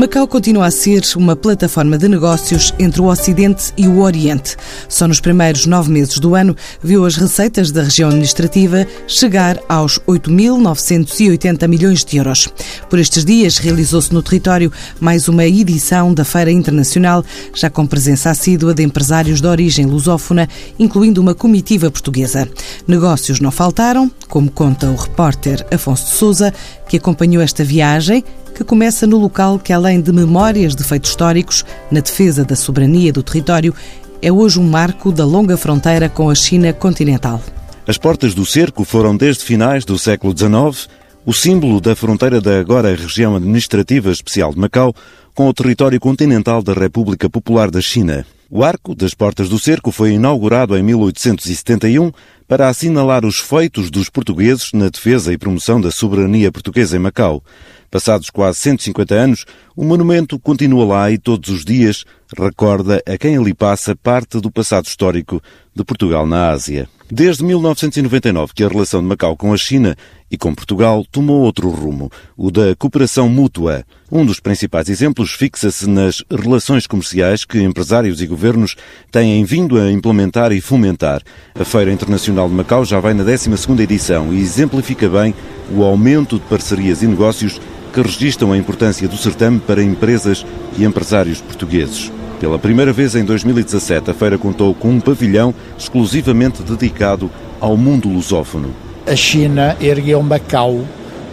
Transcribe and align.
Macau 0.00 0.26
continua 0.26 0.64
a 0.64 0.70
ser 0.70 1.02
uma 1.14 1.36
plataforma 1.36 1.98
de 1.98 2.08
negócios 2.08 2.72
entre 2.78 3.02
o 3.02 3.04
Ocidente 3.04 3.70
e 3.76 3.86
o 3.86 4.00
Oriente. 4.00 4.56
Só 4.88 5.06
nos 5.06 5.20
primeiros 5.20 5.66
nove 5.66 5.92
meses 5.92 6.18
do 6.18 6.34
ano 6.34 6.56
viu 6.82 7.04
as 7.04 7.16
receitas 7.16 7.70
da 7.70 7.82
região 7.82 8.08
administrativa 8.08 8.86
chegar 9.06 9.60
aos 9.68 9.98
8.980 10.08 11.68
milhões 11.68 12.02
de 12.02 12.16
euros. 12.16 12.48
Por 12.88 12.98
estes 12.98 13.26
dias 13.26 13.58
realizou-se 13.58 14.10
no 14.14 14.22
território 14.22 14.72
mais 14.98 15.28
uma 15.28 15.44
edição 15.44 16.14
da 16.14 16.24
Feira 16.24 16.50
Internacional, 16.50 17.22
já 17.54 17.68
com 17.68 17.86
presença 17.86 18.30
assídua 18.30 18.72
de 18.72 18.82
empresários 18.82 19.42
de 19.42 19.46
origem 19.46 19.84
lusófona, 19.84 20.48
incluindo 20.78 21.20
uma 21.20 21.34
comitiva 21.34 21.90
portuguesa. 21.90 22.48
Negócios 22.88 23.38
não 23.38 23.50
faltaram, 23.50 24.10
como 24.28 24.50
conta 24.50 24.88
o 24.88 24.96
repórter 24.96 25.62
Afonso 25.70 26.06
de 26.06 26.12
Souza, 26.12 26.54
que 26.88 26.96
acompanhou 26.96 27.42
esta 27.42 27.62
viagem 27.62 28.24
que 28.54 28.64
começa 28.64 29.06
no 29.06 29.18
local 29.18 29.58
que, 29.58 29.72
além 29.72 30.00
de 30.00 30.12
memórias 30.12 30.74
de 30.74 30.84
feitos 30.84 31.10
históricos 31.10 31.64
na 31.90 32.00
defesa 32.00 32.44
da 32.44 32.56
soberania 32.56 33.12
do 33.12 33.22
território, 33.22 33.74
é 34.22 34.30
hoje 34.30 34.58
um 34.58 34.68
marco 34.68 35.10
da 35.10 35.24
longa 35.24 35.56
fronteira 35.56 36.08
com 36.08 36.28
a 36.28 36.34
China 36.34 36.72
continental. 36.72 37.40
As 37.86 37.96
portas 37.96 38.34
do 38.34 38.44
cerco 38.44 38.84
foram, 38.84 39.16
desde 39.16 39.44
finais 39.44 39.84
do 39.84 39.98
século 39.98 40.36
XIX, 40.36 40.88
o 41.24 41.32
símbolo 41.32 41.80
da 41.80 41.96
fronteira 41.96 42.40
da 42.40 42.58
agora 42.58 42.94
região 42.94 43.36
administrativa 43.36 44.10
especial 44.10 44.52
de 44.52 44.58
Macau 44.58 44.94
com 45.34 45.48
o 45.48 45.54
território 45.54 45.98
continental 45.98 46.62
da 46.62 46.72
República 46.72 47.28
Popular 47.28 47.70
da 47.70 47.80
China. 47.80 48.26
O 48.50 48.64
Arco 48.64 48.94
das 48.96 49.14
Portas 49.14 49.48
do 49.48 49.58
Cerco 49.58 49.92
foi 49.92 50.12
inaugurado 50.12 50.76
em 50.76 50.82
1871 50.82 52.10
para 52.48 52.68
assinalar 52.68 53.24
os 53.24 53.38
feitos 53.38 53.90
dos 53.90 54.10
portugueses 54.10 54.72
na 54.72 54.88
defesa 54.88 55.32
e 55.32 55.38
promoção 55.38 55.80
da 55.80 55.92
soberania 55.92 56.50
portuguesa 56.50 56.96
em 56.96 57.00
Macau. 57.00 57.44
Passados 57.90 58.30
quase 58.30 58.58
150 58.60 59.14
anos, 59.14 59.44
o 59.74 59.84
monumento 59.84 60.38
continua 60.38 60.84
lá 60.84 61.10
e 61.10 61.18
todos 61.18 61.50
os 61.50 61.64
dias 61.64 62.04
recorda 62.38 63.02
a 63.04 63.18
quem 63.18 63.36
ali 63.36 63.52
passa 63.52 63.96
parte 63.96 64.40
do 64.40 64.50
passado 64.50 64.86
histórico 64.86 65.42
de 65.74 65.84
Portugal 65.84 66.26
na 66.26 66.50
Ásia. 66.50 66.88
Desde 67.12 67.42
1999 67.42 68.52
que 68.54 68.62
a 68.62 68.68
relação 68.68 69.00
de 69.00 69.08
Macau 69.08 69.36
com 69.36 69.52
a 69.52 69.56
China 69.56 69.96
e 70.30 70.38
com 70.38 70.54
Portugal 70.54 71.04
tomou 71.10 71.40
outro 71.40 71.68
rumo, 71.68 72.08
o 72.36 72.52
da 72.52 72.76
cooperação 72.76 73.28
mútua. 73.28 73.84
Um 74.12 74.24
dos 74.24 74.38
principais 74.38 74.88
exemplos 74.88 75.32
fixa-se 75.32 75.88
nas 75.88 76.22
relações 76.30 76.86
comerciais 76.86 77.44
que 77.44 77.60
empresários 77.60 78.22
e 78.22 78.28
governos 78.28 78.76
têm 79.10 79.44
vindo 79.44 79.76
a 79.76 79.90
implementar 79.90 80.52
e 80.52 80.60
fomentar. 80.60 81.20
A 81.52 81.64
Feira 81.64 81.92
Internacional 81.92 82.48
de 82.48 82.54
Macau 82.54 82.84
já 82.84 83.00
vai 83.00 83.12
na 83.12 83.24
12ª 83.24 83.80
edição 83.80 84.32
e 84.32 84.38
exemplifica 84.38 85.08
bem 85.08 85.34
o 85.74 85.82
aumento 85.82 86.36
de 86.36 86.44
parcerias 86.44 87.02
e 87.02 87.06
negócios 87.06 87.60
que 87.92 88.00
registram 88.00 88.52
a 88.52 88.56
importância 88.56 89.08
do 89.08 89.16
certame 89.16 89.58
para 89.58 89.82
empresas 89.82 90.44
e 90.78 90.84
empresários 90.84 91.40
portugueses. 91.40 92.10
Pela 92.40 92.58
primeira 92.58 92.92
vez 92.92 93.14
em 93.14 93.24
2017, 93.24 94.10
a 94.10 94.14
feira 94.14 94.38
contou 94.38 94.74
com 94.74 94.88
um 94.88 95.00
pavilhão 95.00 95.54
exclusivamente 95.78 96.62
dedicado 96.62 97.30
ao 97.60 97.76
mundo 97.76 98.08
lusófono. 98.08 98.74
A 99.06 99.14
China 99.14 99.76
ergueu 99.80 100.22
Macau 100.22 100.80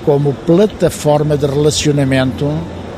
como 0.03 0.33
plataforma 0.33 1.37
de 1.37 1.45
relacionamento 1.45 2.51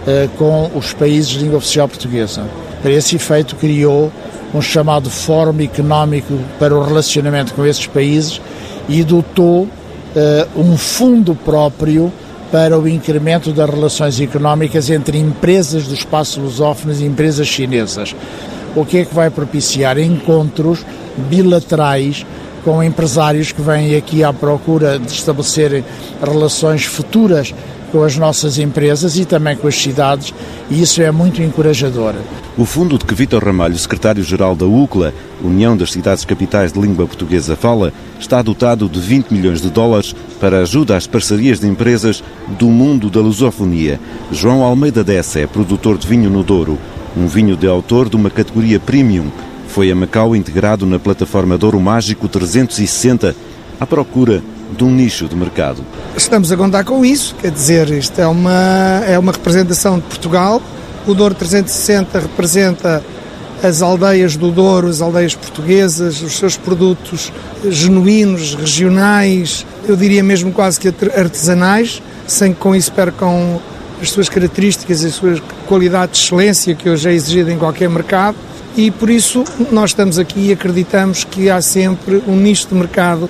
eh, 0.08 0.30
com 0.38 0.72
os 0.74 0.94
países 0.94 1.30
de 1.30 1.40
língua 1.40 1.58
oficial 1.58 1.88
portuguesa. 1.88 2.48
Para 2.82 2.92
esse 2.92 3.16
efeito, 3.16 3.56
criou 3.56 4.12
um 4.54 4.62
chamado 4.62 5.10
Fórum 5.10 5.60
Económico 5.60 6.40
para 6.58 6.76
o 6.76 6.84
Relacionamento 6.84 7.54
com 7.54 7.66
esses 7.66 7.86
países 7.86 8.42
e 8.88 9.04
dotou 9.04 9.68
eh, 10.16 10.48
um 10.56 10.78
fundo 10.78 11.36
próprio 11.36 12.12
para 12.52 12.78
o 12.80 12.88
incremento 12.88 13.52
das 13.52 13.70
relações 13.70 14.20
económicas 14.20 14.90
entre 14.90 15.18
empresas 15.18 15.88
do 15.88 15.94
espaço 15.94 16.42
lusófono 16.42 16.94
e 16.94 17.06
empresas 17.06 17.48
chinesas. 17.48 18.16
O 18.76 18.86
que 18.86 19.00
é 19.00 19.06
que 19.06 19.14
vai 19.14 19.30
propiciar? 19.30 19.98
Encontros 20.00 20.86
bilaterais 21.30 22.26
com 22.64 22.84
empresários 22.84 23.52
que 23.52 23.62
vêm 23.62 23.96
aqui 23.96 24.24
à 24.24 24.34
procura 24.34 25.00
de 25.00 25.12
estabelecer 25.12 25.84
relações 26.22 26.86
futuras 26.86 27.54
com 27.92 28.04
as 28.04 28.18
nossas 28.18 28.58
empresas 28.58 29.18
e 29.18 29.26
também 29.26 29.56
com 29.56 29.68
as 29.68 29.76
cidades, 29.76 30.34
e 30.70 30.82
isso 30.82 31.02
é 31.02 31.12
muito 31.12 31.42
encorajador. 31.42 32.16
O 32.58 32.66
fundo 32.66 32.98
de 32.98 33.06
que 33.06 33.16
Vítor 33.16 33.44
Ramalho, 33.44 33.78
secretário-geral 33.78 34.56
da 34.56 34.66
UCLA, 34.66 35.14
União 35.44 35.76
das 35.76 35.92
Cidades 35.92 36.26
Capitais 36.26 36.74
de 36.74 36.80
Língua 36.80 37.06
Portuguesa, 37.08 37.56
fala, 37.56 37.94
está 38.20 38.42
dotado 38.42 38.90
de 38.90 39.00
20 39.00 39.32
milhões 39.32 39.62
de 39.62 39.70
dólares 39.70 40.16
para 40.40 40.62
ajuda 40.62 40.98
às 40.98 41.08
parcerias 41.08 41.60
de 41.60 41.68
empresas 41.68 42.24
do 42.58 42.68
mundo 42.68 43.10
da 43.10 43.20
lusofonia. 43.20 44.00
João 44.32 44.64
Almeida 44.64 45.04
Dessa 45.04 45.40
é 45.40 45.48
produtor 45.48 45.98
de 45.98 46.08
vinho 46.08 46.30
no 46.30 46.44
Douro, 46.44 46.78
um 47.16 47.28
vinho 47.28 47.56
de 47.56 47.68
autor 47.68 48.10
de 48.10 48.16
uma 48.16 48.30
categoria 48.30 48.80
premium. 48.80 49.32
Foi 49.68 49.92
a 49.92 49.96
Macau 49.96 50.36
integrado 50.36 50.86
na 50.86 51.00
plataforma 51.00 51.58
Douro 51.58 51.80
Mágico 51.80 52.28
360, 52.28 53.36
à 53.80 53.86
procura 53.86 54.44
de 54.70 54.84
um 54.84 54.92
nicho 54.92 55.28
de 55.28 55.36
mercado. 55.36 55.84
Estamos 56.16 56.52
a 56.52 56.58
contar 56.58 56.84
com 56.84 57.04
isso, 57.04 57.36
quer 57.42 57.52
dizer, 57.52 57.90
isto 57.90 58.20
é 58.20 58.28
uma, 58.28 59.04
é 59.08 59.18
uma 59.18 59.32
representação 59.32 59.98
de 59.98 60.06
Portugal. 60.06 60.62
O 61.08 61.14
Douro 61.14 61.34
360 61.34 62.20
representa 62.20 63.04
as 63.64 63.82
aldeias 63.82 64.38
do 64.38 64.52
Douro, 64.52 64.88
as 64.88 65.02
aldeias 65.02 65.36
portuguesas, 65.36 66.22
os 66.22 66.38
seus 66.38 66.56
produtos 66.56 67.32
genuínos, 67.68 68.56
regionais, 68.56 69.66
eu 69.88 69.96
diria 69.96 70.24
mesmo 70.24 70.52
quase 70.52 70.80
que 70.80 70.88
artesanais, 70.88 72.02
sem 72.26 72.54
que 72.54 72.60
com 72.60 72.76
isso 72.76 72.92
percam 72.92 73.62
as 74.02 74.12
suas 74.12 74.30
características 74.30 75.04
e 75.04 75.08
a 75.08 75.12
sua 75.12 75.42
qualidade 75.68 76.14
de 76.14 76.20
excelência 76.20 76.74
que 76.74 76.90
hoje 76.90 77.10
é 77.10 77.14
exigida 77.14 77.52
em 77.52 77.58
qualquer 77.58 77.90
mercado. 77.90 78.38
E 78.78 78.92
por 78.92 79.10
isso 79.10 79.44
nós 79.72 79.90
estamos 79.90 80.18
aqui 80.18 80.48
e 80.48 80.52
acreditamos 80.54 81.24
que 81.26 81.50
há 81.50 81.62
sempre 81.62 82.24
um 82.28 82.36
nicho 82.36 82.68
de 82.68 82.76
mercado 82.76 83.30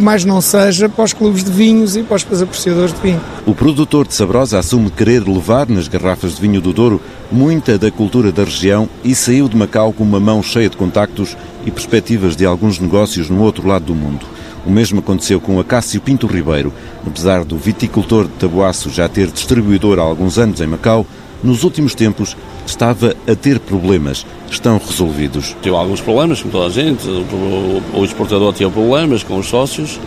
mais 0.00 0.24
não 0.24 0.40
seja 0.40 0.88
para 0.88 1.04
os 1.04 1.12
clubes 1.12 1.44
de 1.44 1.50
vinhos 1.50 1.96
e 1.96 2.02
para 2.02 2.16
os 2.16 2.42
apreciadores 2.42 2.92
de 2.92 3.00
vinho. 3.00 3.20
O 3.46 3.54
produtor 3.54 4.06
de 4.06 4.14
Sabrosa 4.14 4.58
assume 4.58 4.90
querer 4.90 5.26
levar 5.26 5.68
nas 5.68 5.88
garrafas 5.88 6.34
de 6.34 6.40
vinho 6.40 6.60
do 6.60 6.72
Douro 6.72 7.00
muita 7.30 7.78
da 7.78 7.90
cultura 7.90 8.32
da 8.32 8.44
região 8.44 8.88
e 9.02 9.14
saiu 9.14 9.48
de 9.48 9.56
Macau 9.56 9.92
com 9.92 10.04
uma 10.04 10.20
mão 10.20 10.42
cheia 10.42 10.68
de 10.68 10.76
contactos 10.76 11.36
e 11.66 11.70
perspectivas 11.70 12.36
de 12.36 12.44
alguns 12.44 12.78
negócios 12.78 13.28
no 13.30 13.42
outro 13.42 13.66
lado 13.66 13.86
do 13.86 13.94
mundo. 13.94 14.26
O 14.66 14.70
mesmo 14.70 15.00
aconteceu 15.00 15.40
com 15.40 15.60
Acácio 15.60 16.00
Pinto 16.00 16.26
Ribeiro. 16.26 16.72
Apesar 17.06 17.44
do 17.44 17.58
viticultor 17.58 18.24
de 18.24 18.32
Tabuaço 18.32 18.88
já 18.88 19.08
ter 19.08 19.30
distribuidor 19.30 19.98
há 19.98 20.02
alguns 20.02 20.38
anos 20.38 20.60
em 20.60 20.66
Macau, 20.66 21.06
nos 21.42 21.64
últimos 21.64 21.94
tempos 21.94 22.34
estava 22.66 23.14
a 23.26 23.34
ter 23.34 23.58
problemas. 23.58 24.26
Estão 24.50 24.78
resolvidos. 24.78 25.56
Teve 25.62 25.74
alguns 25.74 26.00
problemas, 26.00 26.40
como 26.40 26.52
toda 26.52 26.66
a 26.66 26.70
gente. 26.70 27.06
O, 27.08 28.04
exportador 28.04 28.52
tinha 28.52 28.70
problemas 28.70 29.22
com 29.22 29.38
os 29.38 29.46
sócios 29.46 29.98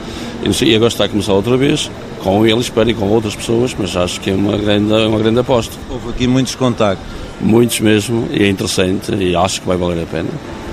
e 0.61 0.75
agora 0.75 0.87
está 0.87 1.05
a 1.05 1.09
começar 1.09 1.33
outra 1.33 1.57
vez 1.57 1.91
com 2.23 2.45
ele, 2.45 2.59
espero, 2.59 2.89
e 2.89 2.93
com 2.93 3.07
outras 3.07 3.35
pessoas, 3.35 3.75
mas 3.77 3.95
acho 3.95 4.19
que 4.21 4.29
é 4.29 4.33
uma 4.33 4.57
grande, 4.57 4.93
uma 4.93 5.19
grande 5.19 5.39
aposta. 5.39 5.75
Houve 5.89 6.09
aqui 6.09 6.27
muitos 6.27 6.55
contactos. 6.55 7.05
Muitos 7.39 7.79
mesmo, 7.81 8.27
e 8.31 8.43
é 8.43 8.49
interessante, 8.49 9.13
e 9.13 9.35
acho 9.35 9.61
que 9.61 9.67
vai 9.67 9.77
valer 9.77 10.01
a 10.01 10.05
pena 10.07 10.29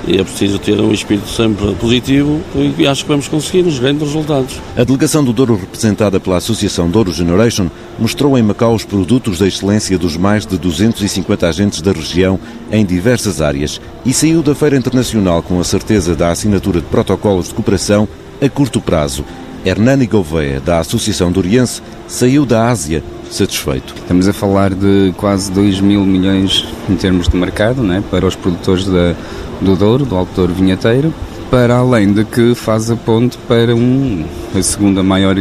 e 0.07 0.19
é 0.19 0.25
preciso 0.25 0.59
ter 0.59 0.81
um 0.81 0.93
espírito 0.93 1.29
sempre 1.29 1.75
positivo 1.75 2.41
e 2.79 2.87
acho 2.87 3.03
que 3.03 3.09
vamos 3.09 3.29
conseguir 3.29 3.67
os 3.67 3.79
grandes 3.79 4.03
resultados. 4.03 4.61
A 4.77 4.85
delegação 4.85 5.25
do 5.25 5.33
Douro, 5.33 5.57
representada 5.57 6.21
pela 6.21 6.37
Associação 6.37 6.89
Douro 6.91 7.13
Generation, 7.13 7.69
mostrou 7.99 8.37
em 8.37 8.43
Macau 8.43 8.75
os 8.75 8.85
produtos 8.85 9.39
da 9.39 9.47
excelência 9.47 9.99
dos 9.99 10.17
mais 10.17 10.47
de 10.47 10.59
250 10.59 11.49
agentes 11.49 11.81
da 11.81 11.93
região 11.93 12.39
em 12.71 12.85
diversas 12.85 13.41
áreas 13.41 13.81
e 14.05 14.13
saiu 14.13 14.43
da 14.43 14.55
Feira 14.55 14.77
Internacional 14.77 15.43
com 15.43 15.61
a 15.61 15.65
certeza 15.65 16.15
da 16.15 16.31
assinatura 16.31 16.81
de 16.81 16.87
protocolos 16.87 17.49
de 17.49 17.55
cooperação 17.55 18.09
a 18.41 18.49
curto 18.49 18.81
prazo. 18.81 19.25
Hernani 19.65 20.07
Gouveia, 20.07 20.61
da 20.61 20.79
Associação 20.79 21.33
Doriense, 21.33 21.81
saiu 22.07 22.45
da 22.45 22.69
Ásia 22.69 23.03
satisfeito. 23.35 23.95
Estamos 23.97 24.29
a 24.29 24.33
falar 24.33 24.73
de 24.73 25.13
quase 25.17 25.51
2 25.53 25.81
mil 25.81 26.05
milhões 26.05 26.65
em 26.89 26.97
termos 26.97 27.29
de 27.29 27.37
mercado 27.37 27.83
né, 27.83 28.03
para 28.11 28.27
os 28.27 28.37
produtores 28.37 28.85
da, 28.87 29.15
do 29.61 29.77
Douro, 29.77 30.05
do 30.05 30.17
Alto 30.17 30.33
Douro 30.35 30.55
Vinheteiro, 30.55 31.13
para 31.51 31.77
além 31.77 32.13
de 32.13 32.25
que 32.25 32.55
faz 32.55 32.91
a 32.91 32.97
ponte 32.97 33.37
para 33.49 33.75
um, 33.75 34.25
a 34.57 34.63
segunda 34.63 35.03
maior 35.03 35.37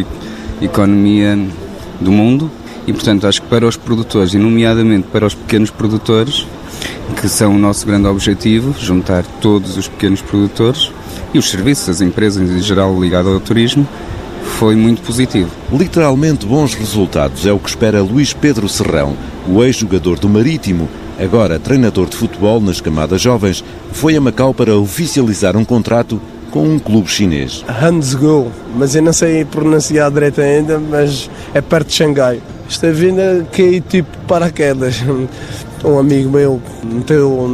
economia 0.62 1.38
do 2.00 2.12
mundo 2.12 2.50
e, 2.86 2.92
portanto, 2.92 3.28
acho 3.28 3.42
que 3.42 3.48
para 3.48 3.66
os 3.66 3.78
produtores, 3.78 4.34
e 4.34 4.38
nomeadamente 4.38 5.07
para 5.12 5.25
os 5.25 5.34
pequenos 5.34 5.69
produtores, 5.69 6.46
que 7.19 7.30
são 7.30 7.56
o 7.56 7.57
nosso 7.57 7.86
grande 7.86 8.07
objetivo, 8.07 8.75
juntar 8.78 9.24
todos 9.39 9.78
os 9.78 9.88
pequenos 9.88 10.22
produtores 10.22 10.92
e 11.34 11.38
os 11.38 11.50
serviços, 11.50 11.88
as 11.88 12.01
empresas 12.01 12.50
em 12.50 12.62
geral 12.62 13.00
ligadas 13.00 13.31
ao 13.31 13.39
turismo, 13.39 13.88
foi 14.53 14.75
muito 14.75 15.01
positivo. 15.01 15.51
Literalmente 15.71 16.45
bons 16.45 16.73
resultados 16.73 17.45
é 17.45 17.51
o 17.51 17.59
que 17.59 17.69
espera 17.69 18.01
Luís 18.01 18.33
Pedro 18.33 18.69
Serrão, 18.69 19.15
o 19.47 19.63
ex-jogador 19.63 20.19
do 20.19 20.29
Marítimo, 20.29 20.88
agora 21.19 21.59
treinador 21.59 22.07
de 22.07 22.15
futebol 22.15 22.61
nas 22.61 22.79
camadas 22.79 23.21
jovens, 23.21 23.63
foi 23.91 24.15
a 24.15 24.21
Macau 24.21 24.53
para 24.53 24.77
oficializar 24.77 25.57
um 25.57 25.65
contrato 25.65 26.21
com 26.51 26.67
um 26.67 26.79
clube 26.79 27.09
chinês. 27.09 27.65
Hansgu, 27.67 28.51
mas 28.75 28.95
eu 28.95 29.01
não 29.01 29.11
sei 29.11 29.44
pronunciar 29.44 30.11
direito 30.11 30.39
ainda, 30.39 30.79
mas 30.79 31.29
é 31.53 31.59
perto 31.59 31.88
de 31.88 31.95
Xangai. 31.95 32.39
Esta 32.69 32.91
vinda 32.91 33.45
caí 33.51 33.81
tipo 33.81 34.17
paraquedas. 34.27 35.03
Um 35.85 36.00
amigo 36.00 36.29
meu 36.29 36.61
meteu 36.81 37.45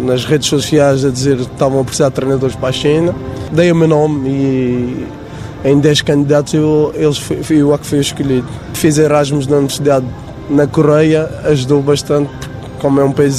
nas 0.00 0.24
redes 0.24 0.48
sociais 0.48 1.04
a 1.04 1.10
dizer 1.10 1.36
que 1.36 1.42
estavam 1.42 1.80
a 1.80 1.84
precisar 1.84 2.08
de 2.08 2.14
treinadores 2.14 2.56
para 2.56 2.70
a 2.70 2.72
China. 2.72 3.14
Dei 3.52 3.70
o 3.70 3.74
meu 3.74 3.86
nome 3.86 4.30
e 4.30 5.06
em 5.64 5.78
10 5.78 6.02
candidatos 6.02 6.52
eu, 6.54 6.92
eles 6.94 7.20
eu 7.50 7.72
a 7.72 7.78
que 7.78 7.86
fui 7.86 7.98
escolhido. 7.98 8.46
Fiz 8.74 8.98
Erasmus 8.98 9.46
na 9.46 9.56
Universidade 9.56 10.06
na 10.48 10.66
Coreia, 10.66 11.28
ajudou 11.44 11.80
bastante, 11.80 12.30
como 12.78 13.00
é 13.00 13.04
um 13.04 13.12
país 13.12 13.38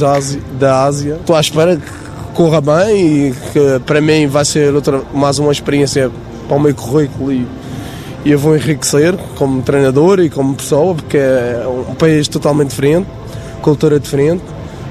da 0.60 0.84
Ásia. 0.84 1.16
Estou 1.16 1.36
à 1.36 1.40
espera 1.40 1.78
que 1.78 2.34
corra 2.34 2.60
bem 2.60 3.28
e 3.28 3.32
que 3.54 3.80
para 3.86 4.02
mim 4.02 4.28
vai 4.28 4.44
ser 4.44 4.74
outra, 4.74 5.02
mais 5.14 5.38
uma 5.38 5.52
experiência 5.52 6.12
para 6.48 6.58
o 6.58 6.60
meu 6.60 6.74
currículo 6.74 7.32
e, 7.32 7.48
e 8.26 8.32
eu 8.32 8.40
vou 8.40 8.56
enriquecer 8.56 9.16
como 9.38 9.62
treinador 9.62 10.20
e 10.20 10.30
como 10.30 10.56
pessoa, 10.56 10.96
porque 10.96 11.18
é 11.18 11.64
um 11.90 11.94
país 11.94 12.28
totalmente 12.28 12.70
diferente, 12.70 13.08
cultura 13.62 14.00
diferente, 14.00 14.44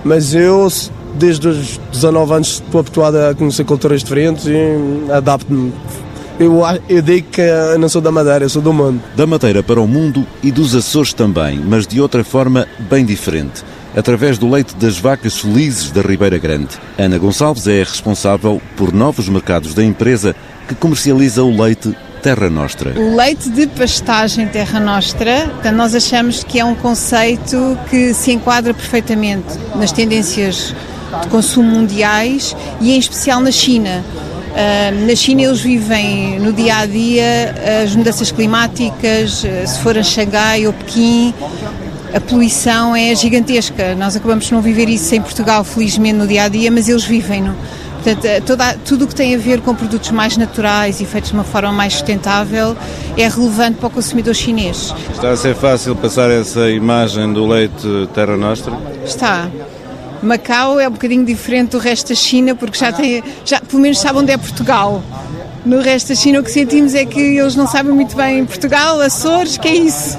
mas 0.05 0.35
eu 0.35 0.69
desde 1.17 1.49
os 1.49 1.81
19 1.93 2.33
anos 2.33 2.63
estou 2.65 2.81
habituado 2.81 3.17
a 3.17 3.35
conhecer 3.35 3.65
culturas 3.65 4.01
diferentes 4.03 4.47
e 4.47 5.13
adapto-me 5.13 5.73
eu, 6.39 6.63
eu 6.89 7.03
digo 7.03 7.29
que 7.31 7.41
eu 7.41 7.79
não 7.79 7.89
sou 7.89 8.01
da 8.01 8.11
Madeira, 8.11 8.45
eu 8.45 8.49
sou 8.49 8.63
do 8.63 8.73
mundo. 8.73 9.01
Da 9.17 9.27
Madeira 9.27 9.63
para 9.63 9.81
o 9.81 9.87
mundo 9.87 10.27
e 10.43 10.51
dos 10.51 10.75
Açores 10.75 11.13
também, 11.13 11.59
mas 11.59 11.87
de 11.87 12.01
outra 12.01 12.25
forma 12.25 12.67
bem 12.91 13.05
diferente. 13.05 13.63
Através 13.97 14.39
do 14.39 14.51
leite 14.51 14.75
das 14.75 14.99
vacas 14.99 15.39
felizes 15.39 15.93
da 15.93 16.03
Ribeira 16.03 16.37
Grande. 16.37 16.71
Ana 16.99 17.17
Gonçalves 17.17 17.69
é 17.69 17.79
responsável 17.79 18.61
por 18.77 18.93
novos 18.93 19.29
mercados 19.29 19.73
da 19.73 19.85
empresa 19.85 20.35
que 20.67 20.75
comercializa 20.75 21.45
o 21.45 21.63
leite 21.63 21.97
Terra 22.21 22.51
Nostra. 22.51 22.99
O 22.99 23.15
leite 23.15 23.49
de 23.51 23.67
pastagem 23.69 24.49
Terra 24.49 24.81
Nostra, 24.81 25.49
nós 25.73 25.95
achamos 25.95 26.43
que 26.43 26.59
é 26.59 26.65
um 26.65 26.75
conceito 26.75 27.79
que 27.89 28.13
se 28.15 28.33
enquadra 28.33 28.75
perfeitamente 28.75 29.47
nas 29.77 29.93
tendências 29.93 30.75
de 31.23 31.29
consumo 31.29 31.71
mundiais 31.71 32.57
e 32.81 32.93
em 32.93 32.99
especial 32.99 33.41
na 33.41 33.53
China 33.53 34.03
na 35.07 35.15
China 35.17 35.43
eles 35.43 35.61
vivem 35.61 36.39
no 36.39 36.53
dia 36.53 36.79
a 36.79 36.87
dia 36.87 37.55
as 37.83 37.95
mudanças 37.95 38.31
climáticas, 38.31 39.45
eh, 39.45 39.67
se 39.67 39.81
for 39.81 39.99
a 39.99 40.03
Xangai 40.03 40.67
ou 40.67 40.73
Pequim, 40.73 41.35
a 42.15 42.21
poluição 42.21 42.95
é 42.95 43.15
gigantesca. 43.15 43.95
Nós 43.97 44.15
acabamos 44.15 44.47
de 44.47 44.53
não 44.53 44.63
viver 44.63 44.89
isso 44.89 45.15
em 45.15 45.21
Portugal, 45.21 45.65
felizmente, 45.65 46.15
no 46.15 46.27
dia 46.27 46.45
a 46.45 46.49
dia, 46.49 46.71
mas 46.71 46.89
eles 46.89 47.05
vivem-no. 47.05 47.55
Portanto, 47.95 48.25
eh, 48.27 48.41
toda, 48.41 48.77
tudo 48.85 49.07
o 49.07 49.09
que 49.09 49.15
tem 49.15 49.35
a 49.35 49.39
ver 49.39 49.61
com 49.61 49.75
produtos 49.75 50.11
mais 50.11 50.37
naturais 50.37 51.01
e 51.01 51.05
feitos 51.05 51.31
de 51.31 51.37
uma 51.37 51.45
forma 51.45 51.73
mais 51.73 51.95
sustentável 51.95 52.77
é 53.17 53.29
relevante 53.29 53.79
para 53.79 53.87
o 53.87 53.91
consumidor 53.91 54.35
chinês. 54.35 54.95
Está 55.13 55.31
a 55.31 55.37
ser 55.37 55.55
fácil 55.57 55.97
passar 55.97 56.31
essa 56.31 56.71
imagem 56.71 57.33
do 57.33 57.47
leite 57.47 58.09
Terra 58.15 58.37
Nostra? 58.37 58.73
Está. 59.05 59.49
Macau 60.25 60.81
é 60.81 60.89
um 60.89 60.93
bocadinho 60.93 61.25
diferente 61.25 61.71
do 61.71 61.79
resto 61.79 62.09
da 62.09 62.15
China, 62.15 62.55
porque 62.55 62.79
já 62.79 62.93
tem, 62.93 63.23
já, 63.45 63.61
pelo 63.61 63.81
menos 63.81 63.99
sabe 63.99 64.19
onde 64.19 64.33
é 64.33 64.37
Portugal. 64.37 65.03
No 65.65 65.81
resto 65.81 66.09
da 66.09 66.15
China 66.15 66.41
o 66.41 66.43
que 66.43 66.51
sentimos 66.51 66.95
é 66.95 67.05
que 67.05 67.21
eles 67.21 67.55
não 67.55 67.67
sabem 67.67 67.93
muito 67.93 68.17
bem 68.17 68.45
Portugal, 68.45 69.01
Açores, 69.01 69.57
que 69.57 69.69
é 69.69 69.75
isso. 69.75 70.19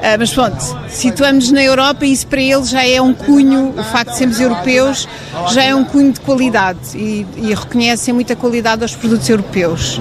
Uh, 0.00 0.16
mas 0.18 0.32
pronto, 0.32 0.56
situamos 0.88 1.50
na 1.50 1.62
Europa 1.62 2.06
e 2.06 2.12
isso 2.12 2.26
para 2.26 2.40
eles 2.40 2.70
já 2.70 2.86
é 2.86 3.02
um 3.02 3.12
cunho, 3.12 3.74
o 3.76 3.84
facto 3.84 4.12
de 4.12 4.16
sermos 4.16 4.40
europeus, 4.40 5.06
já 5.52 5.62
é 5.62 5.74
um 5.74 5.84
cunho 5.84 6.10
de 6.10 6.20
qualidade 6.20 6.78
e, 6.96 7.26
e 7.36 7.54
reconhecem 7.54 8.14
muita 8.14 8.34
qualidade 8.34 8.82
aos 8.82 8.96
produtos 8.96 9.28
europeus. 9.28 10.00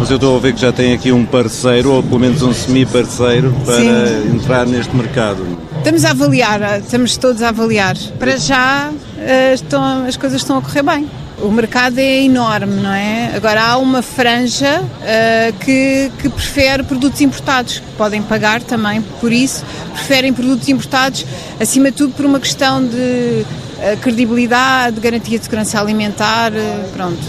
Mas 0.00 0.10
eu 0.10 0.16
estou 0.16 0.36
a 0.36 0.40
ver 0.40 0.52
que 0.52 0.60
já 0.60 0.72
tem 0.72 0.92
aqui 0.92 1.12
um 1.12 1.24
parceiro, 1.24 1.92
ou 1.92 2.02
pelo 2.02 2.18
menos 2.18 2.42
um 2.42 2.52
semi-parceiro, 2.52 3.54
para 3.64 3.76
Sim. 3.76 4.34
entrar 4.34 4.66
neste 4.66 4.94
mercado. 4.94 5.46
Estamos 5.78 6.04
a 6.04 6.10
avaliar, 6.10 6.80
estamos 6.80 7.16
todos 7.16 7.40
a 7.40 7.50
avaliar. 7.50 7.96
Para 8.18 8.36
já 8.36 8.90
uh, 8.90 9.54
estão, 9.54 10.04
as 10.04 10.16
coisas 10.16 10.40
estão 10.40 10.58
a 10.58 10.62
correr 10.62 10.82
bem. 10.82 11.08
O 11.38 11.50
mercado 11.50 11.98
é 11.98 12.22
enorme, 12.22 12.80
não 12.80 12.92
é? 12.92 13.32
Agora 13.36 13.62
há 13.62 13.76
uma 13.76 14.00
franja 14.00 14.80
uh, 14.80 15.58
que, 15.58 16.10
que 16.18 16.28
prefere 16.30 16.82
produtos 16.82 17.20
importados, 17.20 17.78
que 17.78 17.92
podem 17.96 18.22
pagar 18.22 18.62
também 18.62 19.02
por 19.20 19.30
isso, 19.30 19.62
preferem 19.92 20.32
produtos 20.32 20.66
importados, 20.68 21.26
acima 21.60 21.90
de 21.90 21.98
tudo 21.98 22.14
por 22.14 22.24
uma 22.24 22.40
questão 22.40 22.82
de 22.82 22.96
uh, 22.96 23.96
credibilidade, 24.00 24.98
garantia 24.98 25.38
de 25.38 25.44
segurança 25.44 25.78
alimentar, 25.78 26.52
uh, 26.52 26.88
pronto. 26.94 27.20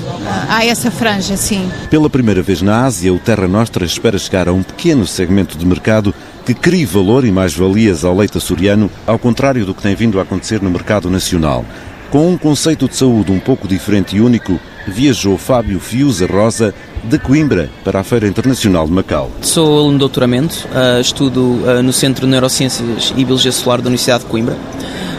há 0.48 0.66
essa 0.66 0.90
franja, 0.90 1.36
sim. 1.36 1.70
Pela 1.90 2.10
primeira 2.10 2.42
vez 2.42 2.62
na 2.62 2.86
Ásia, 2.86 3.14
o 3.14 3.20
Terra 3.20 3.48
Nostra 3.48 3.86
espera 3.86 4.18
chegar 4.18 4.48
a 4.48 4.54
um 4.54 4.64
pequeno 4.64 5.06
segmento 5.06 5.58
de 5.58 5.66
mercado 5.66 6.16
que 6.46 6.54
crie 6.54 6.86
valor 6.86 7.26
e 7.26 7.32
mais-valias 7.32 8.06
ao 8.06 8.16
leite 8.16 8.38
açoriano, 8.38 8.90
ao 9.06 9.20
contrário 9.20 9.66
do 9.66 9.76
que 9.76 9.82
tem 9.82 9.94
vindo 9.94 10.18
a 10.18 10.24
acontecer 10.24 10.62
no 10.62 10.70
mercado 10.70 11.10
nacional. 11.10 11.66
Com 12.10 12.30
um 12.30 12.38
conceito 12.38 12.88
de 12.88 12.96
saúde 12.96 13.34
um 13.34 13.40
pouco 13.40 13.68
diferente 13.68 14.16
e 14.16 14.22
único, 14.22 14.58
viajou 14.88 15.38
Fábio 15.38 15.78
Fiuza 15.78 16.26
Rosa 16.26 16.74
de 17.04 17.20
Coimbra 17.20 17.70
para 17.84 18.00
a 18.00 18.04
Feira 18.04 18.26
Internacional 18.26 18.86
de 18.86 18.94
Macau. 18.94 19.30
Sou 19.42 19.80
aluno 19.80 19.94
de 19.94 20.00
doutoramento, 20.00 20.66
uh, 20.68 21.02
estudo 21.02 21.42
uh, 21.42 21.84
no 21.84 21.92
Centro 21.92 22.26
de 22.26 22.32
Neurociências 22.32 23.14
e 23.16 23.26
Biologia 23.26 23.52
Solar 23.52 23.82
da 23.82 23.88
Universidade 23.88 24.24
de 24.24 24.30
Coimbra 24.30 24.56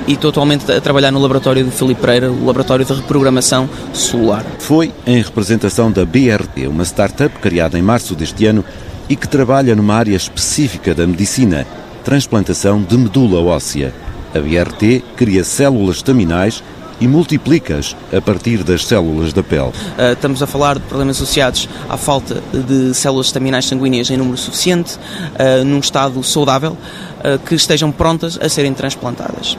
e 0.07 0.15
estou 0.15 0.31
atualmente 0.31 0.73
a 0.73 0.81
trabalhar 0.81 1.11
no 1.11 1.21
laboratório 1.21 1.63
de 1.63 1.71
Filipe 1.71 2.01
Pereira, 2.01 2.33
o 2.33 2.47
laboratório 2.47 2.87
de 2.87 2.93
reprogramação 2.95 3.69
celular. 3.93 4.43
Foi 4.59 4.91
em 5.07 5.21
representação 5.21 5.93
da 5.93 6.07
BRT, 6.07 6.67
uma 6.69 6.85
startup 6.87 7.39
criada 7.39 7.79
em 7.79 7.83
março 7.83 8.15
deste 8.15 8.47
ano 8.47 8.65
e 9.11 9.15
que 9.15 9.29
trabalha 9.29 9.77
numa 9.77 9.95
área 9.95 10.17
específica 10.17 10.95
da 10.95 11.07
medicina, 11.07 11.67
transplantação 12.03 12.83
de 12.83 12.97
medula 12.97 13.43
óssea. 13.43 13.93
A 14.35 14.39
BRT 14.41 15.03
cria 15.17 15.45
células 15.45 15.97
estaminais 15.97 16.63
e 17.01 17.07
multiplica-as 17.07 17.97
a 18.13 18.21
partir 18.21 18.63
das 18.63 18.87
células 18.87 19.33
da 19.33 19.43
pele. 19.43 19.69
Uh, 19.69 20.13
estamos 20.13 20.43
a 20.43 20.47
falar 20.47 20.79
de 20.79 20.83
problemas 20.83 21.17
associados 21.17 21.69
à 21.89 21.97
falta 21.97 22.43
de 22.53 22.95
células 22.95 23.27
estaminais 23.27 23.67
sanguíneas 23.67 24.11
em 24.11 24.17
número 24.17 24.37
suficiente, 24.37 24.97
uh, 24.97 25.65
num 25.65 25.79
estado 25.79 26.23
saudável, 26.23 26.73
uh, 26.73 27.39
que 27.47 27.55
estejam 27.55 27.91
prontas 27.93 28.39
a 28.41 28.49
serem 28.49 28.75
transplantadas. 28.75 29.57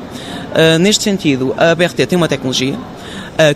neste 0.80 1.04
sentido, 1.04 1.54
a 1.58 1.76
BRT 1.76 2.08
tem 2.08 2.18
uma 2.18 2.28
tecnologia 2.28 2.78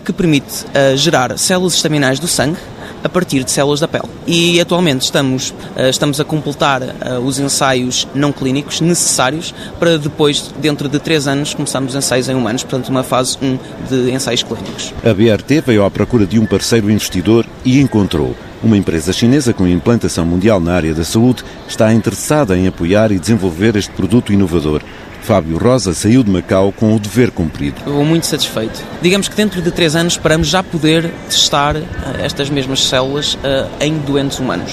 que 0.04 0.12
permite 0.12 0.64
gerar 0.96 1.36
células 1.38 1.74
estaminais 1.74 2.18
do 2.18 2.28
sangue 2.28 2.56
a 3.04 3.08
partir 3.08 3.44
de 3.44 3.50
células 3.50 3.80
da 3.80 3.86
pele. 3.86 4.08
E 4.26 4.58
atualmente 4.58 5.02
estamos, 5.02 5.52
eh, 5.76 5.90
estamos 5.90 6.18
a 6.18 6.24
completar 6.24 6.82
eh, 6.82 7.18
os 7.22 7.38
ensaios 7.38 8.08
não 8.14 8.32
clínicos 8.32 8.80
necessários 8.80 9.54
para 9.78 9.98
depois, 9.98 10.50
dentro 10.58 10.88
de 10.88 10.98
3 10.98 11.28
anos, 11.28 11.52
começarmos 11.52 11.94
ensaios 11.94 12.30
em 12.30 12.34
humanos, 12.34 12.62
portanto, 12.64 12.88
uma 12.88 13.02
fase 13.02 13.36
1 13.42 13.58
de 13.90 14.10
ensaios 14.10 14.42
clínicos. 14.42 14.94
A 15.04 15.12
BRT 15.12 15.60
veio 15.66 15.84
à 15.84 15.90
procura 15.90 16.26
de 16.26 16.38
um 16.38 16.46
parceiro 16.46 16.90
investidor 16.90 17.44
e 17.62 17.78
encontrou. 17.78 18.34
Uma 18.62 18.78
empresa 18.78 19.12
chinesa 19.12 19.52
com 19.52 19.68
implantação 19.68 20.24
mundial 20.24 20.58
na 20.58 20.72
área 20.72 20.94
da 20.94 21.04
saúde 21.04 21.44
está 21.68 21.92
interessada 21.92 22.56
em 22.56 22.66
apoiar 22.66 23.12
e 23.12 23.18
desenvolver 23.18 23.76
este 23.76 23.92
produto 23.92 24.32
inovador. 24.32 24.80
Fábio 25.24 25.56
Rosa 25.56 25.94
saiu 25.94 26.22
de 26.22 26.30
Macau 26.30 26.70
com 26.70 26.94
o 26.94 26.98
dever 26.98 27.30
cumprido. 27.30 27.78
Estou 27.78 28.04
muito 28.04 28.26
satisfeito. 28.26 28.82
Digamos 29.00 29.26
que 29.26 29.34
dentro 29.34 29.62
de 29.62 29.70
três 29.70 29.96
anos 29.96 30.12
esperamos 30.12 30.48
já 30.48 30.62
poder 30.62 31.10
testar 31.30 31.76
eh, 31.76 31.82
estas 32.22 32.50
mesmas 32.50 32.84
células 32.84 33.32
uh, 33.34 33.38
em 33.80 33.96
doentes 34.00 34.38
humanos. 34.38 34.72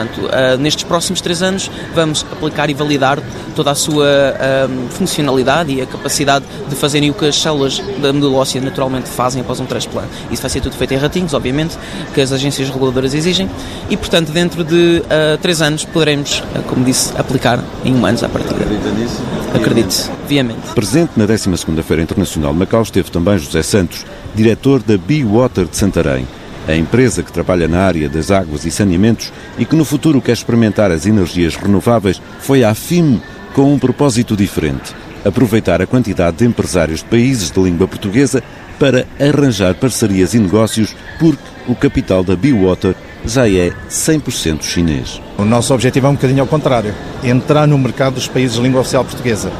Portanto, 0.00 0.20
uh, 0.26 0.56
nestes 0.58 0.84
próximos 0.84 1.20
três 1.20 1.42
anos 1.42 1.70
vamos 1.94 2.24
aplicar 2.32 2.70
e 2.70 2.74
validar 2.74 3.18
toda 3.54 3.70
a 3.70 3.74
sua 3.74 4.06
uh, 4.06 4.88
funcionalidade 4.90 5.72
e 5.72 5.82
a 5.82 5.86
capacidade 5.86 6.44
de 6.68 6.74
fazerem 6.74 7.10
o 7.10 7.14
que 7.14 7.26
as 7.26 7.36
células 7.36 7.82
da 8.00 8.12
medula 8.12 8.38
óssea 8.38 8.60
naturalmente 8.60 9.08
fazem 9.08 9.42
após 9.42 9.60
um 9.60 9.66
transplante. 9.66 10.08
Isso 10.30 10.40
vai 10.40 10.50
ser 10.50 10.60
tudo 10.60 10.76
feito 10.76 10.94
em 10.94 10.96
ratinhos, 10.96 11.34
obviamente, 11.34 11.76
que 12.14 12.20
as 12.20 12.32
agências 12.32 12.68
reguladoras 12.68 13.12
exigem, 13.12 13.50
e 13.90 13.96
portanto, 13.96 14.32
dentro 14.32 14.64
de 14.64 15.02
uh, 15.04 15.36
três 15.38 15.60
anos 15.60 15.84
poderemos, 15.84 16.42
como 16.66 16.84
disse, 16.84 17.12
aplicar 17.18 17.62
em 17.84 17.94
humanos 17.94 18.22
à 18.22 18.28
partida. 18.28 18.54
Acredita 18.54 18.90
nisso? 18.90 19.20
Acredito, 19.54 20.10
viamente. 20.26 20.74
Presente 20.74 21.12
na 21.16 21.26
12 21.26 21.50
Feira 21.82 22.02
Internacional 22.02 22.52
de 22.52 22.58
Macau 22.58 22.82
esteve 22.82 23.10
também 23.10 23.36
José 23.36 23.62
Santos, 23.62 24.06
diretor 24.34 24.82
da 24.82 24.96
Be 24.96 25.24
Water 25.24 25.66
de 25.66 25.76
Santarém 25.76 26.26
a 26.70 26.76
empresa 26.76 27.22
que 27.22 27.32
trabalha 27.32 27.68
na 27.68 27.80
área 27.80 28.08
das 28.08 28.30
águas 28.30 28.64
e 28.64 28.70
saneamentos 28.70 29.32
e 29.58 29.64
que 29.64 29.76
no 29.76 29.84
futuro 29.84 30.20
quer 30.20 30.32
experimentar 30.32 30.90
as 30.90 31.06
energias 31.06 31.56
renováveis, 31.56 32.20
foi 32.40 32.64
à 32.64 32.74
FIM 32.74 33.20
com 33.54 33.72
um 33.72 33.78
propósito 33.78 34.36
diferente: 34.36 34.94
aproveitar 35.24 35.82
a 35.82 35.86
quantidade 35.86 36.38
de 36.38 36.46
empresários 36.46 37.00
de 37.00 37.06
países 37.06 37.50
de 37.50 37.60
língua 37.60 37.88
portuguesa 37.88 38.42
para 38.78 39.06
arranjar 39.18 39.74
parcerias 39.74 40.32
e 40.34 40.38
negócios, 40.38 40.96
porque 41.18 41.42
o 41.68 41.74
capital 41.74 42.24
da 42.24 42.34
Bewater 42.34 42.94
já 43.24 43.48
é 43.48 43.72
100% 43.88 44.62
chinês. 44.62 45.20
O 45.38 45.44
nosso 45.44 45.72
objetivo 45.74 46.06
é 46.06 46.10
um 46.10 46.14
bocadinho 46.14 46.40
ao 46.40 46.46
contrário: 46.46 46.94
entrar 47.22 47.66
no 47.66 47.78
mercado 47.78 48.14
dos 48.14 48.28
países 48.28 48.56
de 48.56 48.62
língua 48.62 48.80
oficial 48.80 49.04
portuguesa, 49.04 49.50